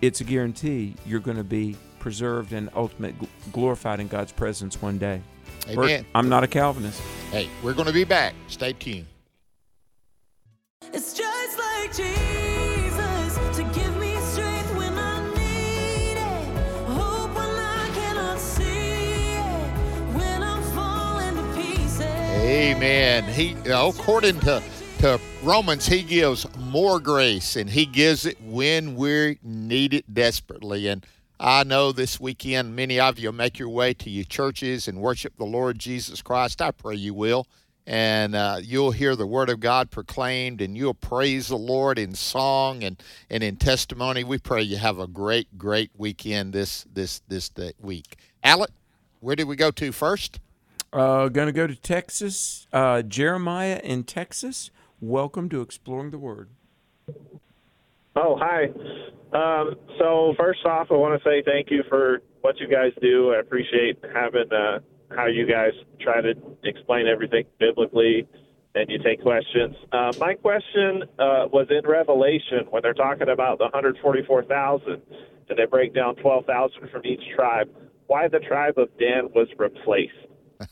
[0.00, 4.98] it's a guarantee you're going to be preserved and ultimately glorified in God's presence one
[4.98, 5.22] day.
[5.68, 6.04] Amen.
[6.14, 7.00] I'm not a Calvinist.
[7.30, 8.34] Hey, we're going to be back.
[8.48, 9.06] Stay tuned.
[10.92, 16.56] It's just like Jesus to give me strength when I need it.
[16.88, 19.70] Hope when I cannot see it.
[20.16, 22.00] When I'm falling to pieces.
[22.02, 23.24] Amen.
[23.24, 24.62] He, according to,
[24.98, 30.88] to Romans, he gives more grace and he gives it when we need it desperately.
[30.88, 31.06] And
[31.44, 35.36] I know this weekend many of you make your way to your churches and worship
[35.36, 36.62] the Lord Jesus Christ.
[36.62, 37.48] I pray you will.
[37.84, 42.14] And uh, you'll hear the word of God proclaimed and you'll praise the Lord in
[42.14, 44.22] song and, and in testimony.
[44.22, 47.50] We pray you have a great, great weekend this this this
[47.80, 48.18] week.
[48.44, 48.70] Alex,
[49.18, 50.38] where did we go to first?
[50.92, 52.68] Uh, going to go to Texas.
[52.72, 54.70] Uh, Jeremiah in Texas.
[55.00, 56.50] Welcome to Exploring the Word.
[58.14, 58.64] Oh, hi.
[59.32, 63.32] Um, so first off, I want to say thank you for what you guys do.
[63.32, 64.80] I appreciate having uh,
[65.16, 68.28] how you guys try to explain everything biblically
[68.74, 69.76] and you take questions.
[69.92, 75.02] Uh, my question uh, was in Revelation when they're talking about the 144,000
[75.48, 77.68] and they break down 12,000 from each tribe.
[78.06, 80.12] Why the tribe of Dan was replaced?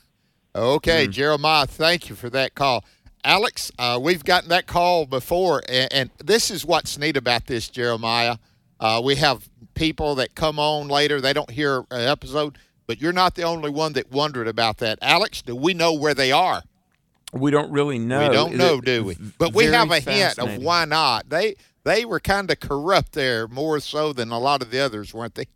[0.53, 1.13] Okay, mm-hmm.
[1.13, 2.85] Jeremiah, thank you for that call.
[3.25, 7.69] Alex, uh, we've gotten that call before, and, and, this is what's neat about this,
[7.69, 8.37] Jeremiah.
[8.79, 12.57] Uh, we have people that come on later, they don't hear an episode,
[12.87, 14.99] but you're not the only one that wondered about that.
[15.03, 16.63] Alex, do we know where they are?
[17.33, 18.29] We don't really know.
[18.29, 19.17] We don't know, do we?
[19.39, 21.29] But we have a hint of why not.
[21.29, 21.55] They
[21.85, 25.35] they were kind of corrupt there more so than a lot of the others, weren't
[25.37, 25.47] they?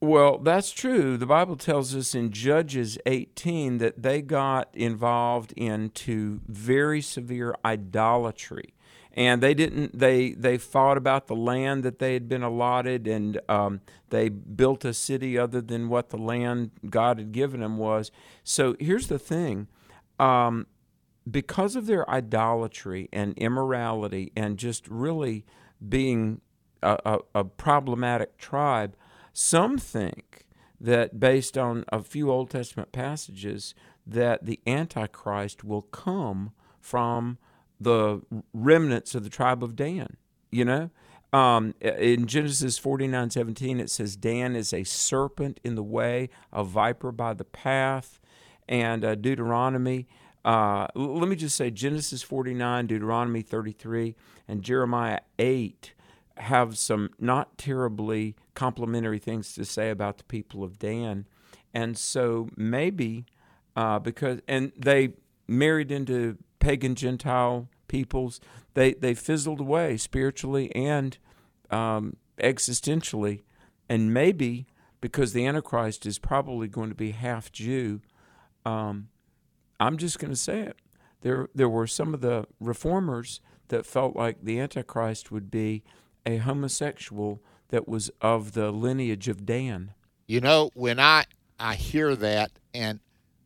[0.00, 1.16] Well, that's true.
[1.16, 8.74] The Bible tells us in Judges 18 that they got involved into very severe idolatry.
[9.14, 9.98] And they didn't.
[9.98, 13.80] They they fought about the land that they had been allotted, and um,
[14.10, 18.12] they built a city other than what the land God had given them was.
[18.44, 19.66] So here's the thing:
[20.20, 20.68] um,
[21.28, 25.44] because of their idolatry and immorality, and just really
[25.88, 26.40] being
[26.82, 28.94] a, a, a problematic tribe,
[29.38, 30.44] some think
[30.80, 33.72] that based on a few Old Testament passages,
[34.04, 37.38] that the Antichrist will come from
[37.80, 38.20] the
[38.52, 40.16] remnants of the tribe of Dan.
[40.50, 40.90] You know,
[41.32, 46.30] um, in Genesis forty nine seventeen, it says Dan is a serpent in the way,
[46.52, 48.18] a viper by the path,
[48.68, 50.08] and uh, Deuteronomy.
[50.44, 54.16] Uh, let me just say Genesis 49, Deuteronomy 33,
[54.48, 55.92] and Jeremiah 8
[56.38, 61.26] have some not terribly complimentary things to say about the people of Dan.
[61.74, 63.26] And so maybe
[63.76, 65.10] uh, because, and they
[65.46, 68.40] married into pagan Gentile peoples,
[68.74, 71.18] they, they fizzled away spiritually and
[71.70, 73.42] um, existentially.
[73.88, 74.66] And maybe
[75.00, 78.00] because the Antichrist is probably going to be half Jew,
[78.64, 79.08] um,
[79.80, 80.76] I'm just going to say it.
[81.20, 85.82] There, there were some of the reformers that felt like the Antichrist would be
[86.28, 89.92] a homosexual that was of the lineage of Dan.
[90.26, 91.24] You know, when I
[91.58, 93.00] I hear that, and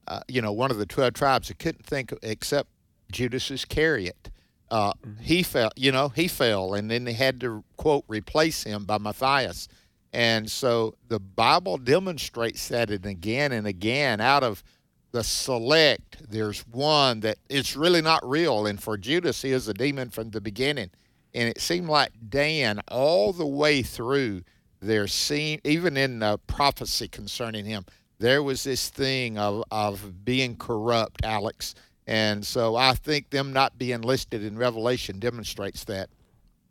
[0.08, 2.68] uh, you know, one of the twelve tribes, I couldn't think of, except
[3.10, 4.30] Judas Iscariot.
[4.70, 5.22] Uh, mm-hmm.
[5.22, 8.98] He fell, you know, he fell, and then they had to quote replace him by
[8.98, 9.68] Matthias.
[10.12, 14.64] And so the Bible demonstrates that, and again and again, out of
[15.12, 18.66] the select, there's one that it's really not real.
[18.66, 20.90] And for Judas, he is a demon from the beginning
[21.34, 24.42] and it seemed like Dan all the way through
[24.80, 27.84] there seemed even in the prophecy concerning him
[28.22, 31.74] there was this thing of of being corrupt Alex.
[32.06, 36.08] And so I think them not being listed in Revelation demonstrates that.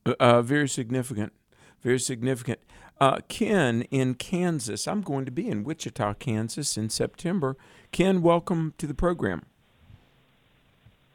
[0.05, 1.33] Uh, uh, very significant.
[1.81, 2.59] Very significant.
[2.99, 4.87] Uh, Ken in Kansas.
[4.87, 7.57] I'm going to be in Wichita Kansas in September.
[7.91, 9.43] Ken welcome to the program.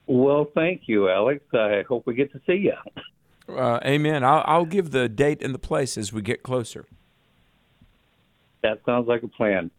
[0.07, 1.43] Well, thank you, Alex.
[1.53, 2.75] I hope we get to see you.
[3.49, 4.25] Uh, amen.
[4.25, 6.87] I'll, I'll give the date and the place as we get closer.
[8.63, 9.71] That sounds like a plan.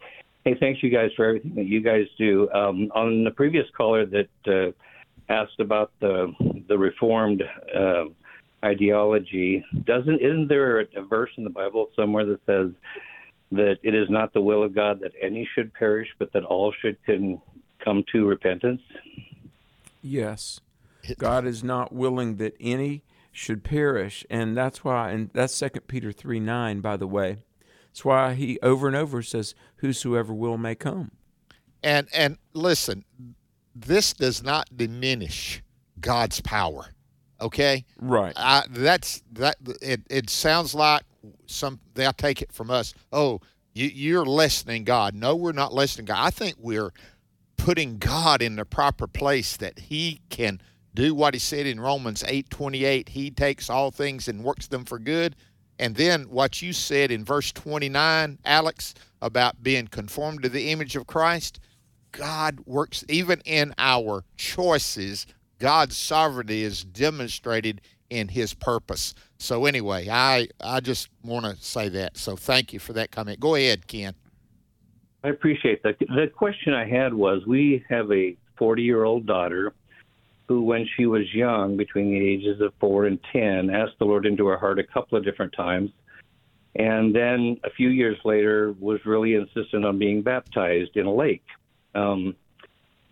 [0.46, 2.50] Hey, thanks you guys for everything that you guys do.
[2.52, 4.72] Um, on the previous caller that uh,
[5.32, 6.34] asked about the
[6.70, 7.44] the Reformed
[7.76, 8.06] uh,
[8.64, 12.72] ideology, doesn't isn't there a verse in the Bible somewhere that says
[13.52, 16.74] that it is not the will of God that any should perish, but that all
[16.82, 17.42] should can
[17.84, 18.82] come to repentance?
[20.02, 20.62] Yes,
[21.18, 23.04] God is not willing that any
[23.38, 24.26] should perish.
[24.30, 27.44] And that's why, and that's Second Peter 3 9, by the way.
[27.88, 31.12] That's why he over and over says, Whosoever will may come.
[31.84, 33.06] And and listen,
[33.76, 35.62] this does not diminish
[36.00, 36.88] God's power.
[37.40, 37.86] Okay?
[38.00, 38.34] Right.
[38.36, 41.04] I, that's that it, it sounds like
[41.46, 42.94] some they'll take it from us.
[43.12, 43.42] Oh,
[43.74, 45.14] you, you're lessening God.
[45.14, 46.18] No, we're not lessening God.
[46.20, 46.92] I think we're
[47.58, 50.60] putting God in the proper place that He can
[50.98, 54.98] do what he said in Romans 8:28, he takes all things and works them for
[54.98, 55.36] good.
[55.78, 60.96] And then what you said in verse 29, Alex, about being conformed to the image
[60.96, 61.60] of Christ,
[62.12, 65.28] God works even in our choices.
[65.60, 69.14] God's sovereignty is demonstrated in His purpose.
[69.38, 72.18] So anyway, I I just want to say that.
[72.18, 73.40] So thank you for that comment.
[73.40, 74.16] Go ahead, Ken.
[75.24, 76.00] I appreciate that.
[76.00, 79.76] The question I had was we have a 40 year old daughter
[80.48, 84.26] who, when she was young, between the ages of four and 10, asked the Lord
[84.26, 85.92] into her heart a couple of different times.
[86.76, 91.44] And then a few years later, was really insistent on being baptized in a lake.
[91.96, 92.36] Um,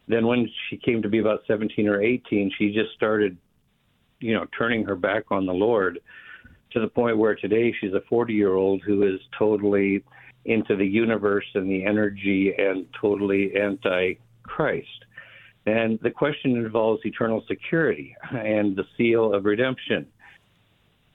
[0.07, 3.37] then, when she came to be about 17 or 18, she just started,
[4.19, 5.99] you know, turning her back on the Lord
[6.71, 10.03] to the point where today she's a 40 year old who is totally
[10.45, 14.13] into the universe and the energy and totally anti
[14.43, 15.04] Christ.
[15.65, 20.07] And the question involves eternal security and the seal of redemption.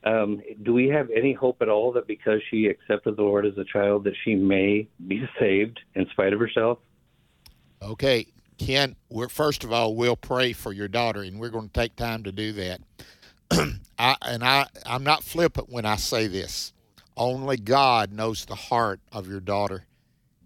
[0.02, 3.56] Um, do we have any hope at all that because she accepted the Lord as
[3.58, 6.78] a child, that she may be saved in spite of herself?
[7.82, 8.26] Okay,
[8.58, 8.96] Ken.
[9.08, 12.24] We're first of all, we'll pray for your daughter, and we're going to take time
[12.24, 12.80] to do that.
[13.98, 16.72] I, and I, I'm not flippant when I say this.
[17.16, 19.84] Only God knows the heart of your daughter,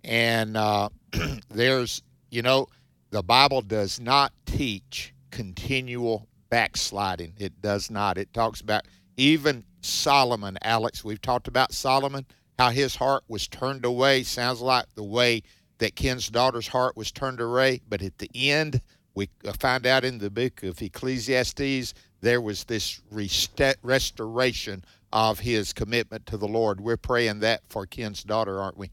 [0.02, 0.88] and uh,
[1.48, 2.68] there's, you know,
[3.14, 7.32] the Bible does not teach continual backsliding.
[7.38, 8.18] It does not.
[8.18, 8.86] It talks about
[9.16, 11.04] even Solomon, Alex.
[11.04, 12.26] We've talked about Solomon,
[12.58, 14.24] how his heart was turned away.
[14.24, 15.44] Sounds like the way
[15.78, 17.82] that Ken's daughter's heart was turned away.
[17.88, 18.82] But at the end,
[19.14, 19.28] we
[19.60, 26.26] find out in the book of Ecclesiastes, there was this rest- restoration of his commitment
[26.26, 26.80] to the Lord.
[26.80, 28.90] We're praying that for Ken's daughter, aren't we?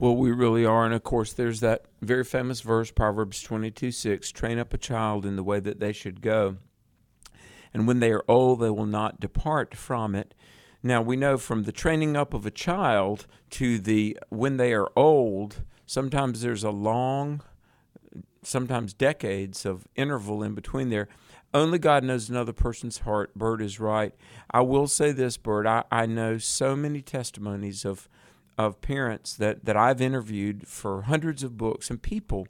[0.00, 0.86] Well, we really are.
[0.86, 5.26] And of course, there's that very famous verse, Proverbs 22 6 train up a child
[5.26, 6.56] in the way that they should go.
[7.74, 10.34] And when they are old, they will not depart from it.
[10.82, 14.90] Now, we know from the training up of a child to the when they are
[14.96, 17.42] old, sometimes there's a long,
[18.42, 21.08] sometimes decades of interval in between there.
[21.52, 23.34] Only God knows another person's heart.
[23.34, 24.14] Bert is right.
[24.50, 25.66] I will say this, Bert.
[25.66, 28.08] I, I know so many testimonies of
[28.66, 32.46] of parents that, that I've interviewed for hundreds of books and people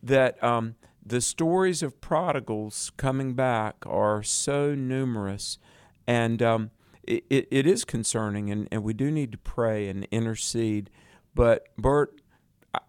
[0.00, 5.58] that um, the stories of prodigals coming back are so numerous
[6.06, 6.70] and um,
[7.02, 10.90] it, it, is concerning and, and we do need to pray and intercede.
[11.34, 12.20] But, Bert,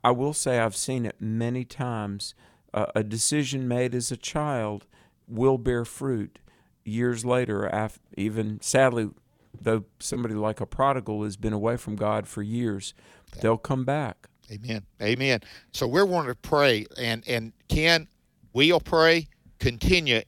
[0.03, 2.36] I will say I've seen it many times.
[2.74, 4.86] Uh, a decision made as a child
[5.28, 6.38] will bear fruit
[6.86, 9.09] years later, after, even sadly
[9.60, 12.93] though somebody like a prodigal has been away from God for years,
[13.41, 14.28] they'll come back.
[14.52, 14.84] Amen.
[15.02, 15.41] Amen.
[15.74, 18.08] So we're wanting to pray, and and Ken,
[18.54, 19.28] we'll pray.
[19.60, 20.22] Continue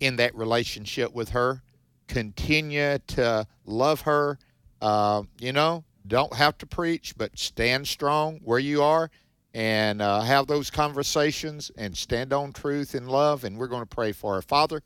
[0.00, 1.62] in that relationship with her.
[2.08, 4.38] Continue to love her.
[4.80, 9.10] Uh, you know, don't have to preach, but stand strong where you are,
[9.54, 13.44] and uh, have those conversations, and stand on truth and love.
[13.44, 14.42] And we're going to pray for her.
[14.42, 14.82] Father,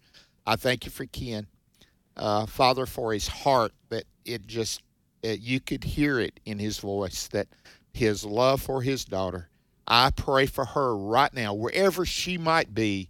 [0.46, 1.46] I thank you for Ken
[2.18, 4.82] uh, Father, for his heart, that it just,
[5.24, 7.48] uh, you could hear it in his voice, that
[7.92, 9.48] his love for his daughter.
[9.86, 13.08] I pray for her right now, wherever she might be,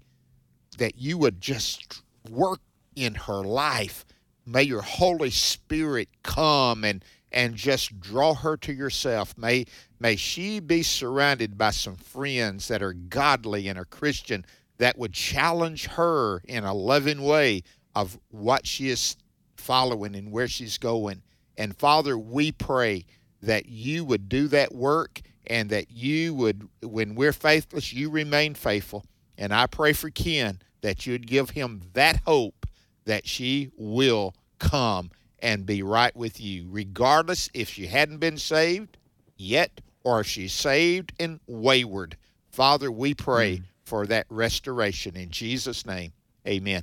[0.79, 2.61] that you would just work
[2.95, 4.05] in her life.
[4.47, 9.37] May your Holy Spirit come and and just draw her to yourself.
[9.37, 9.67] May
[10.01, 14.47] may she be surrounded by some friends that are godly and are Christian
[14.79, 17.63] that would challenge her in a loving way
[17.95, 19.17] of what she is
[19.57, 21.23] following and where she's going.
[21.57, 23.05] And Father, we pray
[23.43, 28.55] that you would do that work and that you would, when we're faithless, you remain
[28.55, 29.05] faithful.
[29.37, 32.67] And I pray for Ken that you'd give him that hope
[33.05, 35.11] that she will come
[35.41, 38.97] and be right with you, regardless if she hadn't been saved
[39.37, 42.17] yet or if she's saved and wayward.
[42.51, 43.63] Father, we pray mm.
[43.85, 46.13] for that restoration in Jesus' name.
[46.47, 46.83] Amen.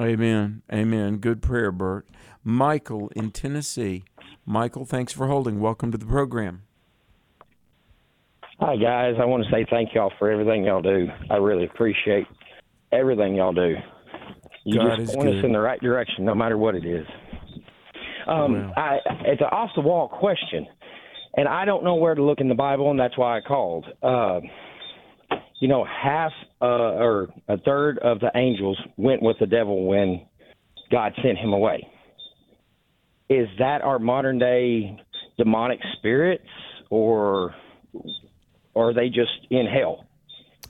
[0.00, 0.62] Amen.
[0.72, 1.16] Amen.
[1.16, 2.06] Good prayer, Bert.
[2.44, 4.04] Michael in Tennessee.
[4.46, 5.60] Michael, thanks for holding.
[5.60, 6.62] Welcome to the program.
[8.60, 9.14] Hi, guys.
[9.20, 11.08] I want to say thank y'all for everything y'all do.
[11.30, 12.26] I really appreciate
[12.92, 13.74] everything y'all do.
[14.64, 15.38] You God just point good.
[15.38, 17.06] us in the right direction, no matter what it is.
[18.26, 18.72] Um, Well.
[18.76, 20.66] I, it's an off the wall question,
[21.36, 23.86] and I don't know where to look in the Bible, and that's why I called.
[24.02, 24.40] Uh,
[25.60, 30.26] you know, half uh, or a third of the angels went with the devil when
[30.90, 31.86] God sent him away.
[33.28, 35.00] Is that our modern day
[35.36, 36.48] demonic spirits,
[36.90, 37.54] or,
[38.74, 40.06] or are they just in hell?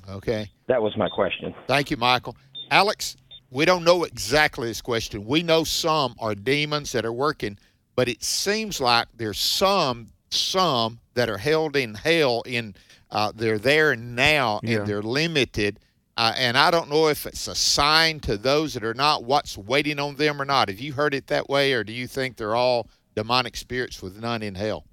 [0.09, 0.51] Okay.
[0.67, 1.55] That was my question.
[1.67, 2.37] Thank you, Michael.
[2.71, 3.17] Alex,
[3.51, 5.25] we don't know exactly this question.
[5.25, 7.59] We know some are demons that are working,
[7.95, 12.75] but it seems like there's some some that are held in hell in
[13.11, 14.79] uh, they're there now Yeah.
[14.79, 15.81] and they're limited.
[16.17, 19.57] Uh, and I don't know if it's a sign to those that are not what's
[19.57, 20.69] waiting on them or not.
[20.69, 24.21] Have you heard it that way, or do you think they're all demonic spirits with
[24.21, 24.85] none in hell?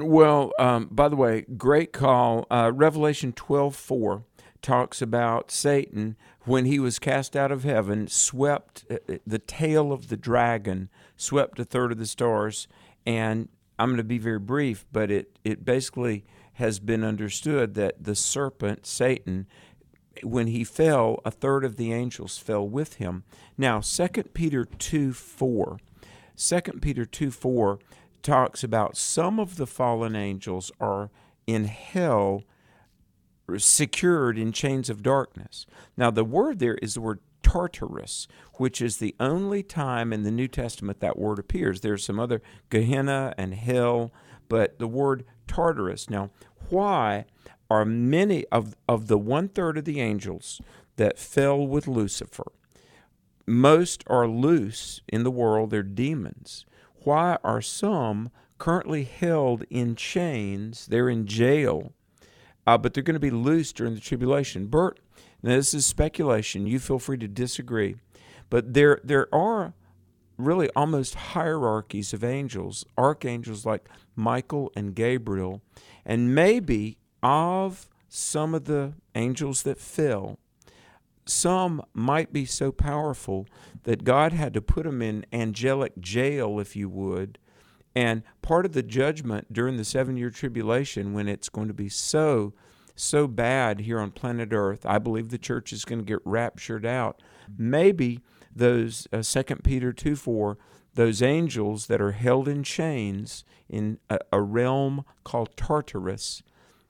[0.00, 2.46] Well, um, by the way, great call.
[2.50, 4.22] Uh, Revelation twelve four
[4.62, 9.92] talks about Satan when he was cast out of heaven, swept uh, uh, the tail
[9.92, 12.68] of the dragon, swept a third of the stars,
[13.04, 13.48] and
[13.80, 16.24] I'm going to be very brief, but it it basically
[16.54, 19.46] has been understood that the serpent Satan
[20.22, 23.24] when he fell, a third of the angels fell with him.
[23.56, 25.78] Now, 2 Peter 2 4.
[26.36, 27.78] 2 Peter 2 4
[28.22, 31.10] talks about some of the fallen angels are
[31.46, 32.44] in hell
[33.56, 35.66] secured in chains of darkness.
[35.96, 40.30] Now, the word there is the word Tartarus, which is the only time in the
[40.30, 41.80] New Testament that word appears.
[41.80, 44.12] There's some other Gehenna and hell,
[44.48, 46.08] but the word Tartarus.
[46.10, 46.30] Now,
[46.68, 47.24] why
[47.70, 50.60] are many of, of the one third of the angels
[50.96, 52.52] that fell with Lucifer?
[53.46, 56.66] Most are loose in the world, they're demons.
[57.02, 60.86] Why are some currently held in chains?
[60.86, 61.92] They're in jail,
[62.66, 64.66] uh, but they're going to be loose during the tribulation.
[64.66, 65.00] Bert,
[65.42, 66.66] now this is speculation.
[66.66, 67.96] You feel free to disagree,
[68.48, 69.74] but there there are
[70.36, 75.62] really almost hierarchies of angels, archangels like Michael and Gabriel,
[76.04, 80.38] and maybe of some of the angels that fell,
[81.24, 83.46] some might be so powerful
[83.84, 87.38] that God had to put them in angelic jail, if you would.
[87.94, 91.88] And part of the judgment during the seven year tribulation, when it's going to be
[91.88, 92.52] so,
[93.00, 96.84] so bad here on planet Earth, I believe the church is going to get raptured
[96.86, 97.20] out.
[97.58, 98.20] Maybe
[98.54, 100.58] those, uh, 2 Peter 2 4,
[100.94, 106.42] those angels that are held in chains in a, a realm called Tartarus,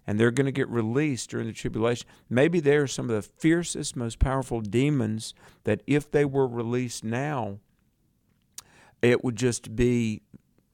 [0.06, 2.08] and they're going to get released during the tribulation.
[2.28, 5.34] Maybe they're some of the fiercest, most powerful demons
[5.64, 7.58] that if they were released now,
[9.02, 10.22] it would just be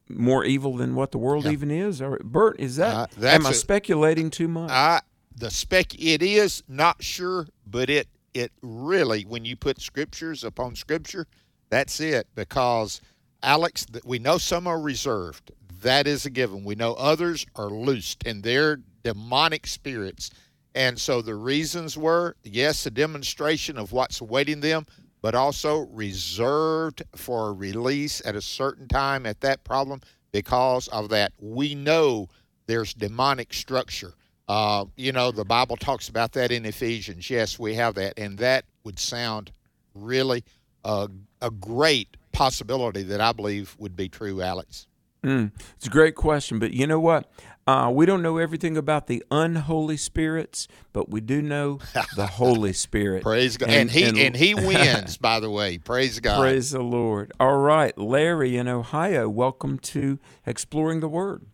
[0.09, 1.51] more evil than what the world Yeah.
[1.51, 2.01] even is.
[2.01, 4.71] Or Bert, is that Uh, am I a- speculating too much?
[4.71, 5.01] I
[5.37, 10.75] the spec it is not sure, but it it really when you put scriptures upon
[10.75, 11.27] scripture,
[11.71, 13.01] that's it because
[13.43, 15.53] Alex, we know some are reserved.
[15.83, 16.65] That is a given.
[16.65, 20.31] We know others are loosed and they're demonic spirits.
[20.75, 24.87] And so the reasons were yes, a demonstration of what's awaiting them,
[25.23, 30.01] but also reserved for release at a certain time at that problem
[30.33, 31.33] because of that.
[31.39, 32.29] We know
[32.67, 34.15] there's demonic structure.
[34.49, 37.29] Uh, you know, the Bible talks about that in Ephesians.
[37.29, 38.19] Yes, we have that.
[38.19, 39.51] And that would sound
[39.95, 40.45] really
[40.85, 41.09] uh,
[41.43, 44.87] a great possibility that I believe would be true, Alex.
[45.25, 47.29] Mm, it's a great question, but you know what?
[47.67, 51.81] Uh, we don't know everything about the unholy spirits, but we do know
[52.15, 53.25] the Holy Spirit.
[53.25, 53.71] Praise God.
[53.71, 55.79] And, he and, he wins, by the way.
[55.79, 56.39] Praise God.
[56.39, 57.33] Praise the Lord.
[57.41, 61.45] All right, Larry in Ohio, welcome to Exploring the Word.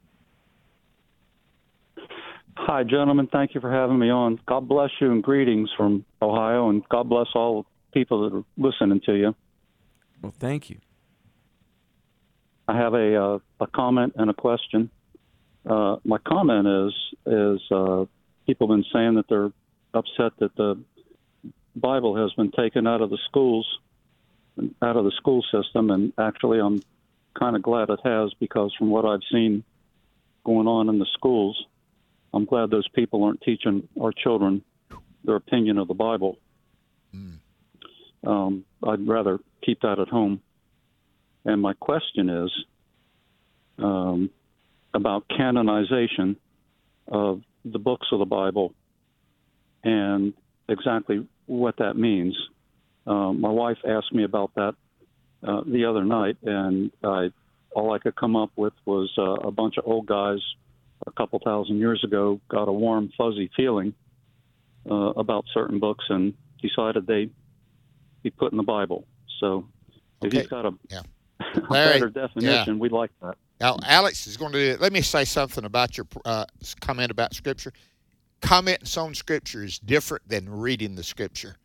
[2.57, 3.29] Hi, gentlemen.
[3.33, 4.39] Thank you for having me on.
[4.47, 9.01] God bless you and greetings from Ohio, and God bless all people that are listening
[9.07, 9.35] to you.
[10.21, 10.79] Well, thank you.
[12.69, 14.91] I have a uh, a comment and a question.
[15.69, 16.95] Uh, my comment is
[17.27, 18.05] is uh,
[18.47, 19.51] people have been saying that they're
[19.95, 20.79] upset that the
[21.75, 23.67] Bible has been taken out of the schools,
[24.83, 26.83] out of the school system, and actually, I'm
[27.39, 29.65] kind of glad it has because from what I've seen
[30.45, 31.67] going on in the schools,
[32.35, 34.63] I'm glad those people aren't teaching our children
[35.25, 36.39] their opinion of the Bible.
[38.27, 40.41] Um, I'd rather keep that at home.
[41.45, 42.51] And my question is
[43.79, 44.31] um,
[44.95, 46.37] about canonization
[47.09, 48.75] of the books of the Bible
[49.85, 50.33] and
[50.69, 52.37] exactly what that means.
[53.07, 54.75] Um, my wife asked me about that
[55.47, 57.31] uh, the other night, and I,
[57.73, 60.39] all I could come up with was uh, a bunch of old guys
[61.07, 63.95] a couple thousand years ago got a warm, fuzzy feeling
[64.91, 67.29] uh, about certain books and decided they
[68.23, 69.07] be put in the Bible.
[69.41, 69.67] So
[70.23, 70.43] if Okay.
[70.43, 71.03] you've got a, Yeah.
[71.41, 73.37] a Larry, better definition, we'd like that.
[73.61, 76.47] Now, Alex is going to let me say something about your uh,
[76.81, 77.73] comment about Scripture.
[78.41, 81.57] Comments on Scripture is different than reading the Scripture.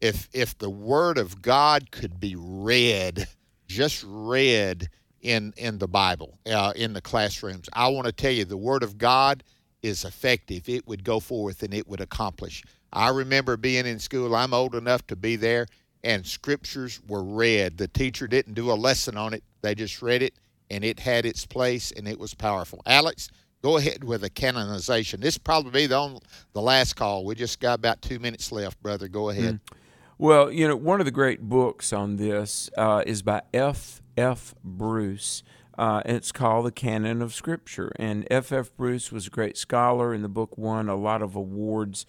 [0.00, 3.26] If if the Word of God could be read,
[3.66, 4.88] just read
[5.26, 8.82] in in the Bible, uh, in the classrooms, I want to tell you the Word
[8.82, 9.42] of God
[9.82, 10.68] is effective.
[10.68, 12.62] It would go forth and it would accomplish.
[12.92, 14.34] I remember being in school.
[14.34, 15.66] I'm old enough to be there,
[16.04, 17.76] and scriptures were read.
[17.76, 20.34] The teacher didn't do a lesson on it; they just read it,
[20.70, 22.80] and it had its place, and it was powerful.
[22.86, 23.28] Alex,
[23.62, 25.20] Go ahead with a canonization.
[25.20, 26.20] This probably be the only,
[26.52, 27.24] the last call.
[27.24, 29.08] We just got about two minutes left, brother.
[29.08, 29.54] Go ahead.
[29.54, 29.76] Mm.
[30.18, 34.00] Well, you know, one of the great books on this uh, is by F.
[34.16, 34.54] F.
[34.64, 35.42] Bruce.
[35.78, 37.92] Uh, it's called The Canon of Scripture.
[37.96, 38.50] And F.
[38.52, 38.74] F.
[38.76, 42.06] Bruce was a great scholar, and the book won a lot of awards.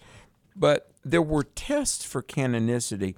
[0.56, 3.14] But there were tests for canonicity.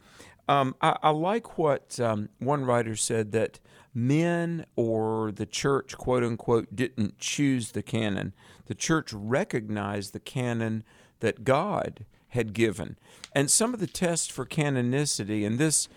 [0.49, 3.61] Um, I, I, like what um, one writer said that
[3.95, 8.35] men or the church, quote unquote, didn't choose the canon.
[8.67, 10.83] The church recognized the canon
[11.21, 12.97] that God had given.
[13.33, 15.89] And some of the tests for canonicity, and this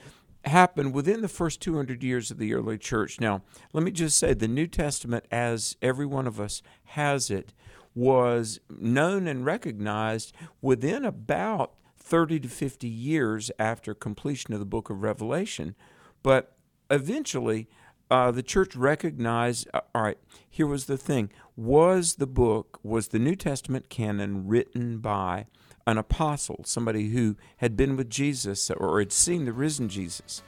[0.45, 3.19] happened within the first 200 years of the early church.
[3.19, 3.41] Now,
[3.71, 7.53] let me just say the New Testament, as every one of us has it,
[7.95, 14.89] was known and recognized within about 30 to 50 years after completion of the book
[14.89, 15.75] of Revelation.
[16.21, 16.55] But
[16.89, 17.69] eventually,
[18.11, 20.17] uh, the church recognized uh, all right,
[20.49, 21.31] here was the thing.
[21.55, 25.47] Was the book, was the New Testament canon written by
[25.85, 30.41] an apostle, somebody who had been with Jesus or had seen the risen Jesus?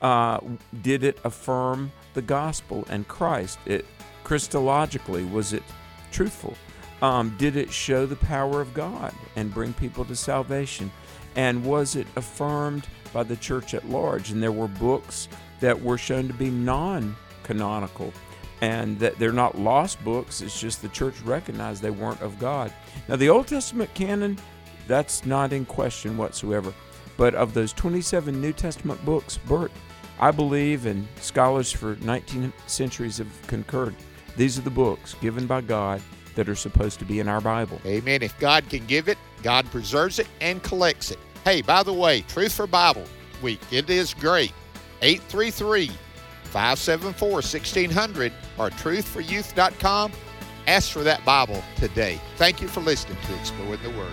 [0.00, 0.40] Uh,
[0.82, 3.58] did it affirm the gospel and Christ?
[3.66, 3.86] It
[4.24, 5.62] Christologically was it
[6.10, 6.54] truthful?
[7.02, 10.90] Um, did it show the power of God and bring people to salvation?
[11.34, 14.30] And was it affirmed by the church at large?
[14.30, 15.28] And there were books
[15.60, 18.12] that were shown to be non canonical
[18.60, 20.40] and that they're not lost books.
[20.40, 22.72] It's just the church recognized they weren't of God.
[23.08, 24.38] Now, the Old Testament canon,
[24.86, 26.72] that's not in question whatsoever.
[27.16, 29.70] But of those 27 New Testament books, Bert,
[30.18, 33.94] I believe, and scholars for 19 centuries have concurred,
[34.36, 36.00] these are the books given by God
[36.34, 37.80] that are supposed to be in our Bible.
[37.84, 38.22] Amen.
[38.22, 41.18] If God can give it, God preserves it and collects it.
[41.44, 43.04] Hey, by the way, Truth for Bible
[43.42, 44.52] Week, it is great.
[45.02, 45.90] 833
[46.44, 50.12] 574 1600 or truthforyouth.com.
[50.68, 52.20] Ask for that Bible today.
[52.36, 54.12] Thank you for listening to Exploring the Word.